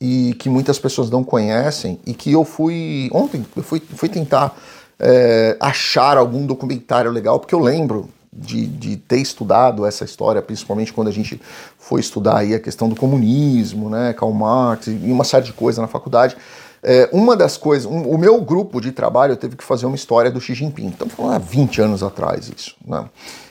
e 0.00 0.34
que 0.34 0.48
muitas 0.48 0.80
pessoas 0.80 1.08
não 1.10 1.22
conhecem 1.22 2.00
e 2.04 2.12
que 2.12 2.32
eu 2.32 2.44
fui 2.44 3.08
ontem 3.12 3.46
eu 3.56 3.62
fui, 3.62 3.80
fui 3.80 4.08
tentar 4.08 4.56
é, 4.98 5.56
achar 5.60 6.16
algum 6.16 6.44
documentário 6.44 7.10
legal 7.10 7.38
porque 7.38 7.54
eu 7.54 7.60
lembro 7.60 8.08
de, 8.32 8.66
de, 8.66 8.96
ter 8.96 9.18
estudado 9.18 9.86
essa 9.86 10.04
história 10.04 10.42
principalmente 10.42 10.92
quando 10.92 11.06
a 11.06 11.12
gente 11.12 11.40
foi 11.78 12.00
estudar 12.00 12.38
aí 12.38 12.52
a 12.52 12.58
questão 12.58 12.88
do 12.88 12.96
comunismo 12.96 13.88
né 13.88 14.12
Karl 14.12 14.32
Marx 14.32 14.88
e 14.88 15.12
uma 15.12 15.22
série 15.22 15.44
de 15.44 15.52
coisas 15.52 15.80
na 15.80 15.88
faculdade. 15.88 16.36
É, 16.82 17.08
uma 17.12 17.36
das 17.36 17.56
coisas 17.56 17.88
um, 17.88 18.02
o 18.02 18.18
meu 18.18 18.40
grupo 18.40 18.80
de 18.80 18.90
trabalho 18.90 19.36
teve 19.36 19.54
que 19.54 19.62
fazer 19.62 19.86
uma 19.86 19.94
história 19.94 20.32
do 20.32 20.40
Xi 20.40 20.54
Jinping. 20.54 20.88
Estamos 20.88 21.14
falando 21.14 21.34
há 21.34 21.38
20 21.38 21.80
anos 21.80 22.02
atrás 22.02 22.50
isso 22.56 22.74
né? 22.84 23.04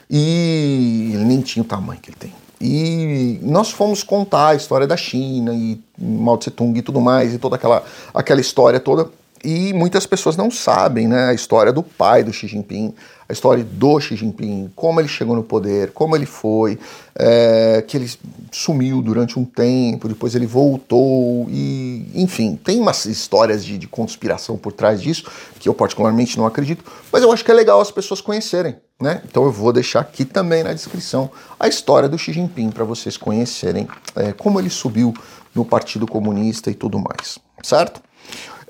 E 0.09 1.11
ele 1.13 1.23
nem 1.23 1.39
tinha 1.39 1.63
o 1.63 1.65
tamanho 1.65 2.01
que 2.01 2.09
ele 2.09 2.17
tem 2.17 2.33
e 2.61 3.39
nós 3.41 3.71
fomos 3.71 4.03
contar 4.03 4.49
a 4.49 4.55
história 4.55 4.85
da 4.85 4.95
China 4.95 5.53
e 5.53 5.81
Mao 5.97 6.37
Tse 6.37 6.51
Tung 6.51 6.77
e 6.77 6.81
tudo 6.81 7.01
mais, 7.01 7.33
e 7.33 7.39
toda 7.39 7.55
aquela, 7.55 7.83
aquela 8.13 8.39
história 8.39 8.79
toda. 8.79 9.09
E 9.43 9.73
muitas 9.73 10.05
pessoas 10.05 10.37
não 10.37 10.51
sabem 10.51 11.07
né, 11.07 11.29
a 11.29 11.33
história 11.33 11.73
do 11.73 11.81
pai 11.81 12.23
do 12.23 12.31
Xi 12.31 12.47
Jinping, 12.47 12.93
a 13.27 13.33
história 13.33 13.63
do 13.63 13.99
Xi 13.99 14.15
Jinping, 14.15 14.71
como 14.75 14.99
ele 14.99 15.07
chegou 15.07 15.35
no 15.35 15.41
poder, 15.41 15.91
como 15.91 16.15
ele 16.15 16.27
foi, 16.27 16.77
é, 17.15 17.83
que 17.87 17.97
ele 17.97 18.11
sumiu 18.51 19.01
durante 19.01 19.39
um 19.39 19.45
tempo, 19.45 20.07
depois 20.07 20.35
ele 20.35 20.45
voltou, 20.45 21.47
e 21.49 22.11
enfim, 22.13 22.59
tem 22.61 22.79
umas 22.79 23.05
histórias 23.05 23.65
de, 23.65 23.77
de 23.77 23.87
conspiração 23.87 24.57
por 24.57 24.73
trás 24.73 25.01
disso, 25.01 25.25
que 25.59 25.67
eu 25.67 25.73
particularmente 25.73 26.37
não 26.37 26.45
acredito, 26.45 26.83
mas 27.11 27.23
eu 27.23 27.31
acho 27.31 27.43
que 27.43 27.49
é 27.49 27.53
legal 27.53 27.81
as 27.81 27.89
pessoas 27.89 28.21
conhecerem. 28.21 28.75
Né? 28.99 29.21
Então 29.25 29.43
eu 29.45 29.51
vou 29.51 29.73
deixar 29.73 30.01
aqui 30.01 30.23
também 30.23 30.61
na 30.61 30.73
descrição 30.73 31.31
a 31.59 31.67
história 31.67 32.07
do 32.07 32.19
Xi 32.19 32.33
Jinping 32.33 32.69
para 32.69 32.83
vocês 32.83 33.17
conhecerem 33.17 33.87
é, 34.15 34.31
como 34.31 34.59
ele 34.59 34.69
subiu 34.69 35.11
no 35.55 35.65
Partido 35.65 36.05
Comunista 36.05 36.69
e 36.69 36.75
tudo 36.75 36.99
mais, 36.99 37.39
certo? 37.63 37.99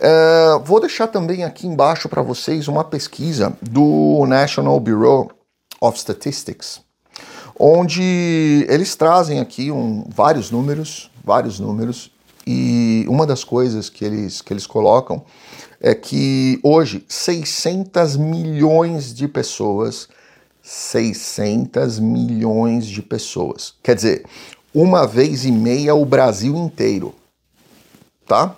É, 0.03 0.59
vou 0.65 0.79
deixar 0.79 1.05
também 1.07 1.43
aqui 1.43 1.67
embaixo 1.67 2.09
para 2.09 2.23
vocês 2.23 2.67
uma 2.67 2.83
pesquisa 2.83 3.55
do 3.61 4.25
National 4.25 4.79
Bureau 4.79 5.31
of 5.79 5.95
Statistics, 5.95 6.81
onde 7.57 8.65
eles 8.67 8.95
trazem 8.95 9.39
aqui 9.39 9.69
um, 9.69 10.03
vários 10.09 10.49
números, 10.49 11.11
vários 11.23 11.59
números, 11.59 12.11
e 12.47 13.05
uma 13.07 13.27
das 13.27 13.43
coisas 13.43 13.87
que 13.87 14.03
eles, 14.03 14.41
que 14.41 14.51
eles 14.51 14.65
colocam 14.65 15.23
é 15.79 15.93
que 15.93 16.59
hoje 16.63 17.05
600 17.07 18.17
milhões 18.17 19.13
de 19.13 19.27
pessoas 19.27 20.09
600 20.63 21.99
milhões 21.99 22.85
de 22.85 23.01
pessoas. 23.01 23.73
Quer 23.81 23.95
dizer, 23.95 24.25
uma 24.73 25.07
vez 25.07 25.45
e 25.45 25.51
meia 25.51 25.95
o 25.95 26.05
Brasil 26.05 26.55
inteiro, 26.55 27.13
tá? 28.27 28.55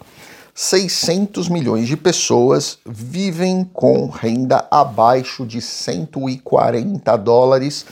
600 0.54 1.50
milhões 1.50 1.88
de 1.88 1.98
pessoas 1.98 2.78
vivem 2.86 3.63
com 3.63 4.08
renda 4.08 4.68
abaixo 4.70 5.46
de 5.46 5.60
140 5.60 7.16
dólares 7.18 7.86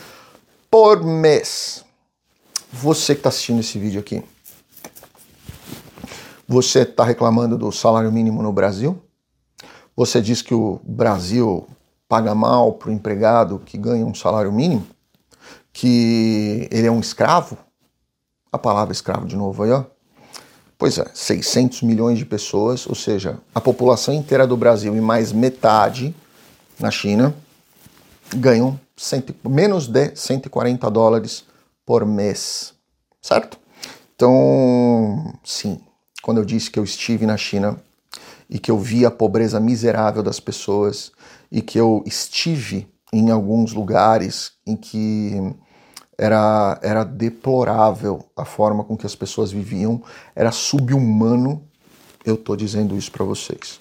por 0.70 1.04
mês. 1.04 1.84
Você 2.72 3.16
que 3.16 3.20
está 3.20 3.30
assistindo 3.30 3.60
esse 3.60 3.80
vídeo 3.80 4.00
aqui, 4.00 4.24
você 6.48 6.82
está 6.82 7.04
reclamando 7.04 7.58
do 7.58 7.72
salário 7.72 8.12
mínimo 8.12 8.44
no 8.44 8.54
Brasil? 8.54 9.02
Você 9.96 10.22
diz 10.22 10.42
que 10.42 10.54
o 10.54 10.80
Brasil 10.84 11.68
paga 12.08 12.36
mal 12.36 12.74
para 12.74 12.90
o 12.90 12.94
empregado 12.94 13.60
que 13.60 13.78
ganha 13.78 14.06
um 14.06 14.14
salário 14.14 14.52
mínimo, 14.52 14.86
que 15.74 16.68
ele 16.72 16.88
é 16.88 16.92
um 16.92 17.00
escravo, 17.00 17.58
a 18.52 18.58
palavra 18.58 18.92
escravo 18.92 19.26
de 19.26 19.36
novo 19.36 19.64
aí, 19.64 19.72
ó. 19.72 19.86
Pois 20.82 20.98
é, 20.98 21.06
600 21.14 21.84
milhões 21.84 22.18
de 22.18 22.26
pessoas, 22.26 22.88
ou 22.88 22.96
seja, 22.96 23.38
a 23.54 23.62
população 23.62 24.16
inteira 24.16 24.48
do 24.48 24.58
Brasil 24.58 24.96
e 24.96 25.00
mais 25.00 25.32
metade 25.32 26.12
na 26.80 26.90
China, 26.90 27.36
ganham 28.36 28.80
cento, 28.98 29.36
menos 29.48 29.86
de 29.86 30.16
140 30.16 30.90
dólares 30.90 31.44
por 31.86 32.04
mês, 32.04 32.74
certo? 33.22 33.60
Então, 34.16 35.32
sim, 35.44 35.80
quando 36.24 36.40
eu 36.40 36.46
disse 36.46 36.72
que 36.72 36.80
eu 36.80 36.84
estive 36.84 37.28
na 37.28 37.38
China 37.38 37.80
e 38.50 38.58
que 38.58 38.72
eu 38.72 38.80
vi 38.80 39.06
a 39.06 39.12
pobreza 39.12 39.60
miserável 39.60 40.24
das 40.24 40.40
pessoas 40.40 41.12
e 41.52 41.62
que 41.62 41.80
eu 41.80 42.02
estive 42.08 42.88
em 43.14 43.30
alguns 43.30 43.72
lugares 43.72 44.54
em 44.66 44.76
que 44.76 45.54
era, 46.22 46.78
era 46.84 47.04
deplorável 47.04 48.24
a 48.38 48.46
forma 48.46 48.84
com 48.84 48.96
que 48.96 49.08
as 49.08 49.16
pessoas 49.16 49.52
viviam, 49.52 50.04
era 50.36 50.52
subhumano. 50.52 51.64
Eu 52.24 52.36
estou 52.36 52.56
dizendo 52.56 52.96
isso 52.96 53.12
para 53.12 53.26
vocês. 53.26 53.80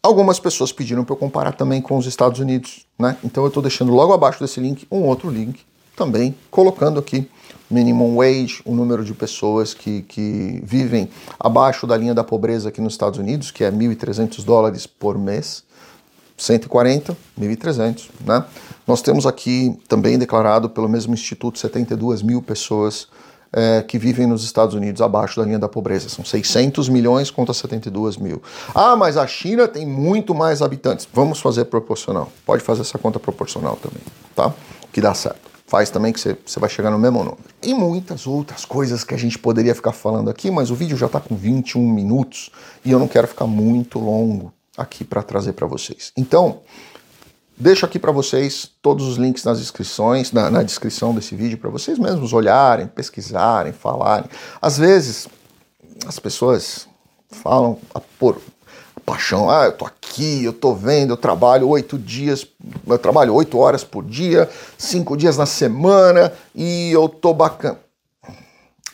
Algumas 0.00 0.38
pessoas 0.38 0.70
pediram 0.70 1.04
para 1.04 1.14
eu 1.14 1.18
comparar 1.18 1.50
também 1.50 1.82
com 1.82 1.98
os 1.98 2.06
Estados 2.06 2.38
Unidos, 2.38 2.86
né? 2.96 3.16
Então 3.24 3.42
eu 3.42 3.48
estou 3.48 3.60
deixando 3.60 3.92
logo 3.92 4.12
abaixo 4.12 4.38
desse 4.38 4.60
link 4.60 4.86
um 4.88 5.02
outro 5.02 5.28
link 5.28 5.64
também, 5.96 6.32
colocando 6.48 7.00
aqui 7.00 7.28
minimum 7.68 8.14
wage, 8.14 8.62
o 8.64 8.72
número 8.72 9.04
de 9.04 9.12
pessoas 9.12 9.74
que, 9.74 10.02
que 10.02 10.60
vivem 10.62 11.08
abaixo 11.40 11.88
da 11.88 11.96
linha 11.96 12.14
da 12.14 12.22
pobreza 12.22 12.68
aqui 12.68 12.80
nos 12.80 12.92
Estados 12.92 13.18
Unidos, 13.18 13.50
que 13.50 13.64
é 13.64 13.72
1.300 13.72 14.44
dólares 14.44 14.86
por 14.86 15.18
mês. 15.18 15.64
140, 16.36 17.16
1.300, 17.40 18.08
né? 18.24 18.44
Nós 18.86 19.02
temos 19.02 19.26
aqui 19.26 19.76
também 19.88 20.18
declarado 20.18 20.70
pelo 20.70 20.88
mesmo 20.88 21.14
instituto 21.14 21.58
72 21.58 22.22
mil 22.22 22.40
pessoas 22.40 23.08
é, 23.52 23.82
que 23.82 23.98
vivem 23.98 24.26
nos 24.26 24.44
Estados 24.44 24.74
Unidos 24.74 25.00
abaixo 25.00 25.40
da 25.40 25.46
linha 25.46 25.58
da 25.58 25.68
pobreza. 25.68 26.08
São 26.08 26.24
600 26.24 26.88
milhões 26.88 27.30
contra 27.30 27.54
72 27.54 28.16
mil. 28.16 28.42
Ah, 28.74 28.94
mas 28.94 29.16
a 29.16 29.26
China 29.26 29.66
tem 29.66 29.86
muito 29.86 30.34
mais 30.34 30.62
habitantes. 30.62 31.08
Vamos 31.12 31.40
fazer 31.40 31.64
proporcional. 31.64 32.30
Pode 32.44 32.62
fazer 32.62 32.82
essa 32.82 32.98
conta 32.98 33.18
proporcional 33.18 33.76
também, 33.76 34.02
tá? 34.34 34.52
Que 34.92 35.00
dá 35.00 35.14
certo. 35.14 35.46
Faz 35.66 35.90
também 35.90 36.12
que 36.12 36.20
você, 36.20 36.36
você 36.46 36.60
vai 36.60 36.70
chegar 36.70 36.92
no 36.92 36.98
mesmo 36.98 37.18
número. 37.18 37.38
E 37.60 37.74
muitas 37.74 38.26
outras 38.26 38.64
coisas 38.64 39.02
que 39.02 39.14
a 39.14 39.18
gente 39.18 39.36
poderia 39.36 39.74
ficar 39.74 39.92
falando 39.92 40.30
aqui, 40.30 40.48
mas 40.48 40.70
o 40.70 40.76
vídeo 40.76 40.96
já 40.96 41.06
está 41.06 41.18
com 41.18 41.34
21 41.34 41.80
minutos 41.90 42.50
e 42.84 42.92
eu 42.92 42.98
não 43.00 43.08
quero 43.08 43.26
ficar 43.26 43.46
muito 43.46 43.98
longo 43.98 44.52
aqui 44.76 45.04
para 45.04 45.22
trazer 45.22 45.52
para 45.52 45.66
vocês. 45.66 46.12
Então, 46.16 46.60
deixo 47.56 47.86
aqui 47.86 47.98
para 47.98 48.12
vocês 48.12 48.70
todos 48.82 49.06
os 49.06 49.16
links 49.16 49.44
nas 49.44 49.58
descrições, 49.58 50.32
na, 50.32 50.50
na 50.50 50.62
descrição 50.62 51.14
desse 51.14 51.34
vídeo, 51.34 51.58
para 51.58 51.70
vocês 51.70 51.98
mesmos 51.98 52.32
olharem, 52.32 52.86
pesquisarem, 52.86 53.72
falarem. 53.72 54.28
Às 54.60 54.78
vezes, 54.78 55.28
as 56.06 56.18
pessoas 56.18 56.86
falam 57.30 57.78
por 58.18 58.40
paixão, 59.04 59.48
ah, 59.48 59.66
eu 59.66 59.72
tô 59.72 59.86
aqui, 59.86 60.44
eu 60.44 60.52
tô 60.52 60.74
vendo, 60.74 61.12
eu 61.12 61.16
trabalho 61.16 61.68
oito 61.68 61.96
dias, 61.96 62.44
eu 62.86 62.98
trabalho 62.98 63.32
oito 63.34 63.56
horas 63.56 63.84
por 63.84 64.04
dia, 64.04 64.50
cinco 64.76 65.16
dias 65.16 65.36
na 65.36 65.46
semana 65.46 66.32
e 66.52 66.90
eu 66.90 67.08
tô 67.08 67.32
bacana. 67.32 67.78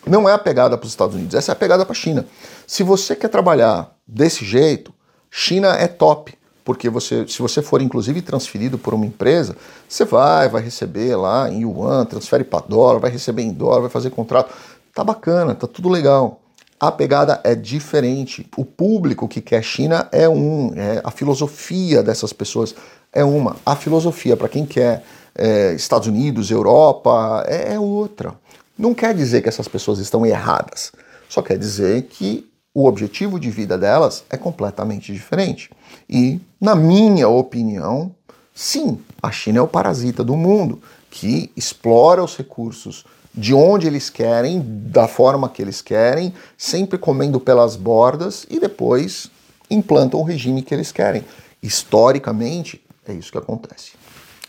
Não 0.06 0.28
é 0.28 0.32
a 0.32 0.38
pegada 0.38 0.76
para 0.76 0.84
os 0.84 0.92
Estados 0.92 1.14
Unidos, 1.14 1.34
essa 1.34 1.52
é 1.52 1.54
a 1.54 1.56
pegada 1.56 1.86
para 1.86 1.92
a 1.92 1.96
China. 1.96 2.26
Se 2.66 2.82
você 2.82 3.16
quer 3.16 3.28
trabalhar 3.28 3.96
desse 4.06 4.44
jeito, 4.44 4.92
China 5.34 5.68
é 5.68 5.88
top, 5.88 6.34
porque 6.62 6.90
você, 6.90 7.26
se 7.26 7.40
você 7.40 7.62
for 7.62 7.80
inclusive 7.80 8.20
transferido 8.20 8.76
por 8.76 8.92
uma 8.92 9.06
empresa, 9.06 9.56
você 9.88 10.04
vai, 10.04 10.46
vai 10.46 10.60
receber 10.60 11.16
lá 11.16 11.48
em 11.48 11.62
yuan, 11.62 12.04
transfere 12.04 12.44
para 12.44 12.66
dólar, 12.68 12.98
vai 12.98 13.10
receber 13.10 13.40
em 13.40 13.50
dólar, 13.50 13.80
vai 13.80 13.90
fazer 13.90 14.10
contrato. 14.10 14.54
Tá 14.94 15.02
bacana, 15.02 15.54
tá 15.54 15.66
tudo 15.66 15.88
legal. 15.88 16.38
A 16.78 16.92
pegada 16.92 17.40
é 17.44 17.54
diferente. 17.54 18.46
O 18.58 18.64
público 18.64 19.26
que 19.26 19.40
quer 19.40 19.62
China 19.62 20.06
é 20.12 20.28
um, 20.28 20.74
é, 20.76 21.00
a 21.02 21.10
filosofia 21.10 22.02
dessas 22.02 22.34
pessoas 22.34 22.74
é 23.10 23.24
uma. 23.24 23.56
A 23.64 23.74
filosofia 23.74 24.36
para 24.36 24.50
quem 24.50 24.66
quer 24.66 25.02
é, 25.34 25.72
Estados 25.72 26.08
Unidos, 26.08 26.50
Europa, 26.50 27.42
é, 27.46 27.72
é 27.72 27.80
outra. 27.80 28.34
Não 28.78 28.92
quer 28.92 29.14
dizer 29.14 29.40
que 29.40 29.48
essas 29.48 29.66
pessoas 29.66 29.98
estão 29.98 30.26
erradas, 30.26 30.92
só 31.26 31.40
quer 31.40 31.56
dizer 31.56 32.02
que 32.02 32.51
o 32.74 32.86
objetivo 32.86 33.38
de 33.38 33.50
vida 33.50 33.76
delas 33.76 34.24
é 34.30 34.36
completamente 34.36 35.12
diferente. 35.12 35.70
E, 36.08 36.40
na 36.60 36.74
minha 36.74 37.28
opinião, 37.28 38.14
sim, 38.54 38.98
a 39.22 39.30
China 39.30 39.58
é 39.58 39.62
o 39.62 39.68
parasita 39.68 40.24
do 40.24 40.36
mundo 40.36 40.80
que 41.10 41.52
explora 41.54 42.24
os 42.24 42.36
recursos 42.36 43.04
de 43.34 43.54
onde 43.54 43.86
eles 43.86 44.10
querem, 44.10 44.62
da 44.64 45.06
forma 45.06 45.48
que 45.48 45.60
eles 45.60 45.80
querem, 45.82 46.32
sempre 46.56 46.98
comendo 46.98 47.38
pelas 47.38 47.76
bordas 47.76 48.46
e 48.50 48.58
depois 48.58 49.30
implantam 49.70 50.20
o 50.20 50.24
regime 50.24 50.62
que 50.62 50.74
eles 50.74 50.92
querem. 50.92 51.24
Historicamente, 51.62 52.82
é 53.06 53.12
isso 53.12 53.32
que 53.32 53.38
acontece. 53.38 53.92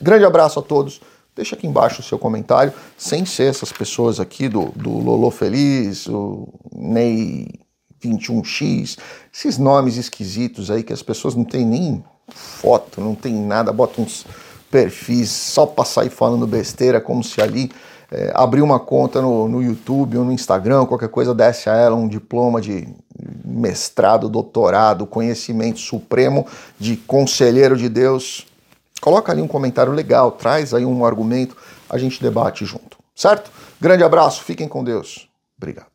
Grande 0.01 0.25
abraço 0.25 0.59
a 0.59 0.61
todos. 0.61 1.01
Deixa 1.35 1.55
aqui 1.55 1.65
embaixo 1.65 2.01
o 2.01 2.03
seu 2.03 2.19
comentário, 2.19 2.73
sem 2.97 3.25
ser 3.25 3.49
essas 3.49 3.71
pessoas 3.71 4.19
aqui 4.19 4.47
do, 4.47 4.65
do 4.75 4.89
Lolo 4.89 5.31
Feliz, 5.31 6.07
o 6.07 6.47
Ney 6.71 7.47
21X, 8.07 8.97
esses 9.33 9.57
nomes 9.57 9.97
esquisitos 9.97 10.69
aí 10.69 10.83
que 10.83 10.93
as 10.93 11.01
pessoas 11.01 11.35
não 11.35 11.43
têm 11.43 11.65
nem 11.65 12.03
foto, 12.27 13.01
não 13.01 13.15
tem 13.15 13.33
nada, 13.33 13.71
botam 13.71 14.03
uns 14.03 14.25
perfis 14.71 15.29
só 15.29 15.65
para 15.65 15.85
sair 15.85 16.09
falando 16.09 16.47
besteira, 16.47 16.99
como 16.99 17.23
se 17.23 17.41
ali 17.41 17.71
é, 18.11 18.31
uma 18.61 18.79
conta 18.79 19.21
no, 19.21 19.47
no 19.47 19.61
YouTube 19.61 20.17
ou 20.17 20.25
no 20.25 20.31
Instagram, 20.31 20.85
qualquer 20.85 21.09
coisa, 21.09 21.33
desse 21.33 21.69
a 21.69 21.75
ela 21.75 21.95
um 21.95 22.07
diploma 22.07 22.61
de 22.61 22.87
mestrado, 23.43 24.29
doutorado, 24.29 25.07
conhecimento 25.07 25.79
supremo 25.79 26.45
de 26.79 26.95
conselheiro 26.95 27.75
de 27.75 27.89
Deus. 27.89 28.45
Coloca 29.01 29.31
ali 29.31 29.41
um 29.41 29.47
comentário 29.47 29.91
legal, 29.91 30.31
traz 30.31 30.73
aí 30.73 30.85
um 30.85 31.05
argumento, 31.05 31.57
a 31.89 31.97
gente 31.97 32.21
debate 32.21 32.65
junto, 32.65 32.97
certo? 33.15 33.51
Grande 33.81 34.03
abraço, 34.03 34.43
fiquem 34.43 34.67
com 34.67 34.83
Deus. 34.83 35.27
Obrigado. 35.57 35.92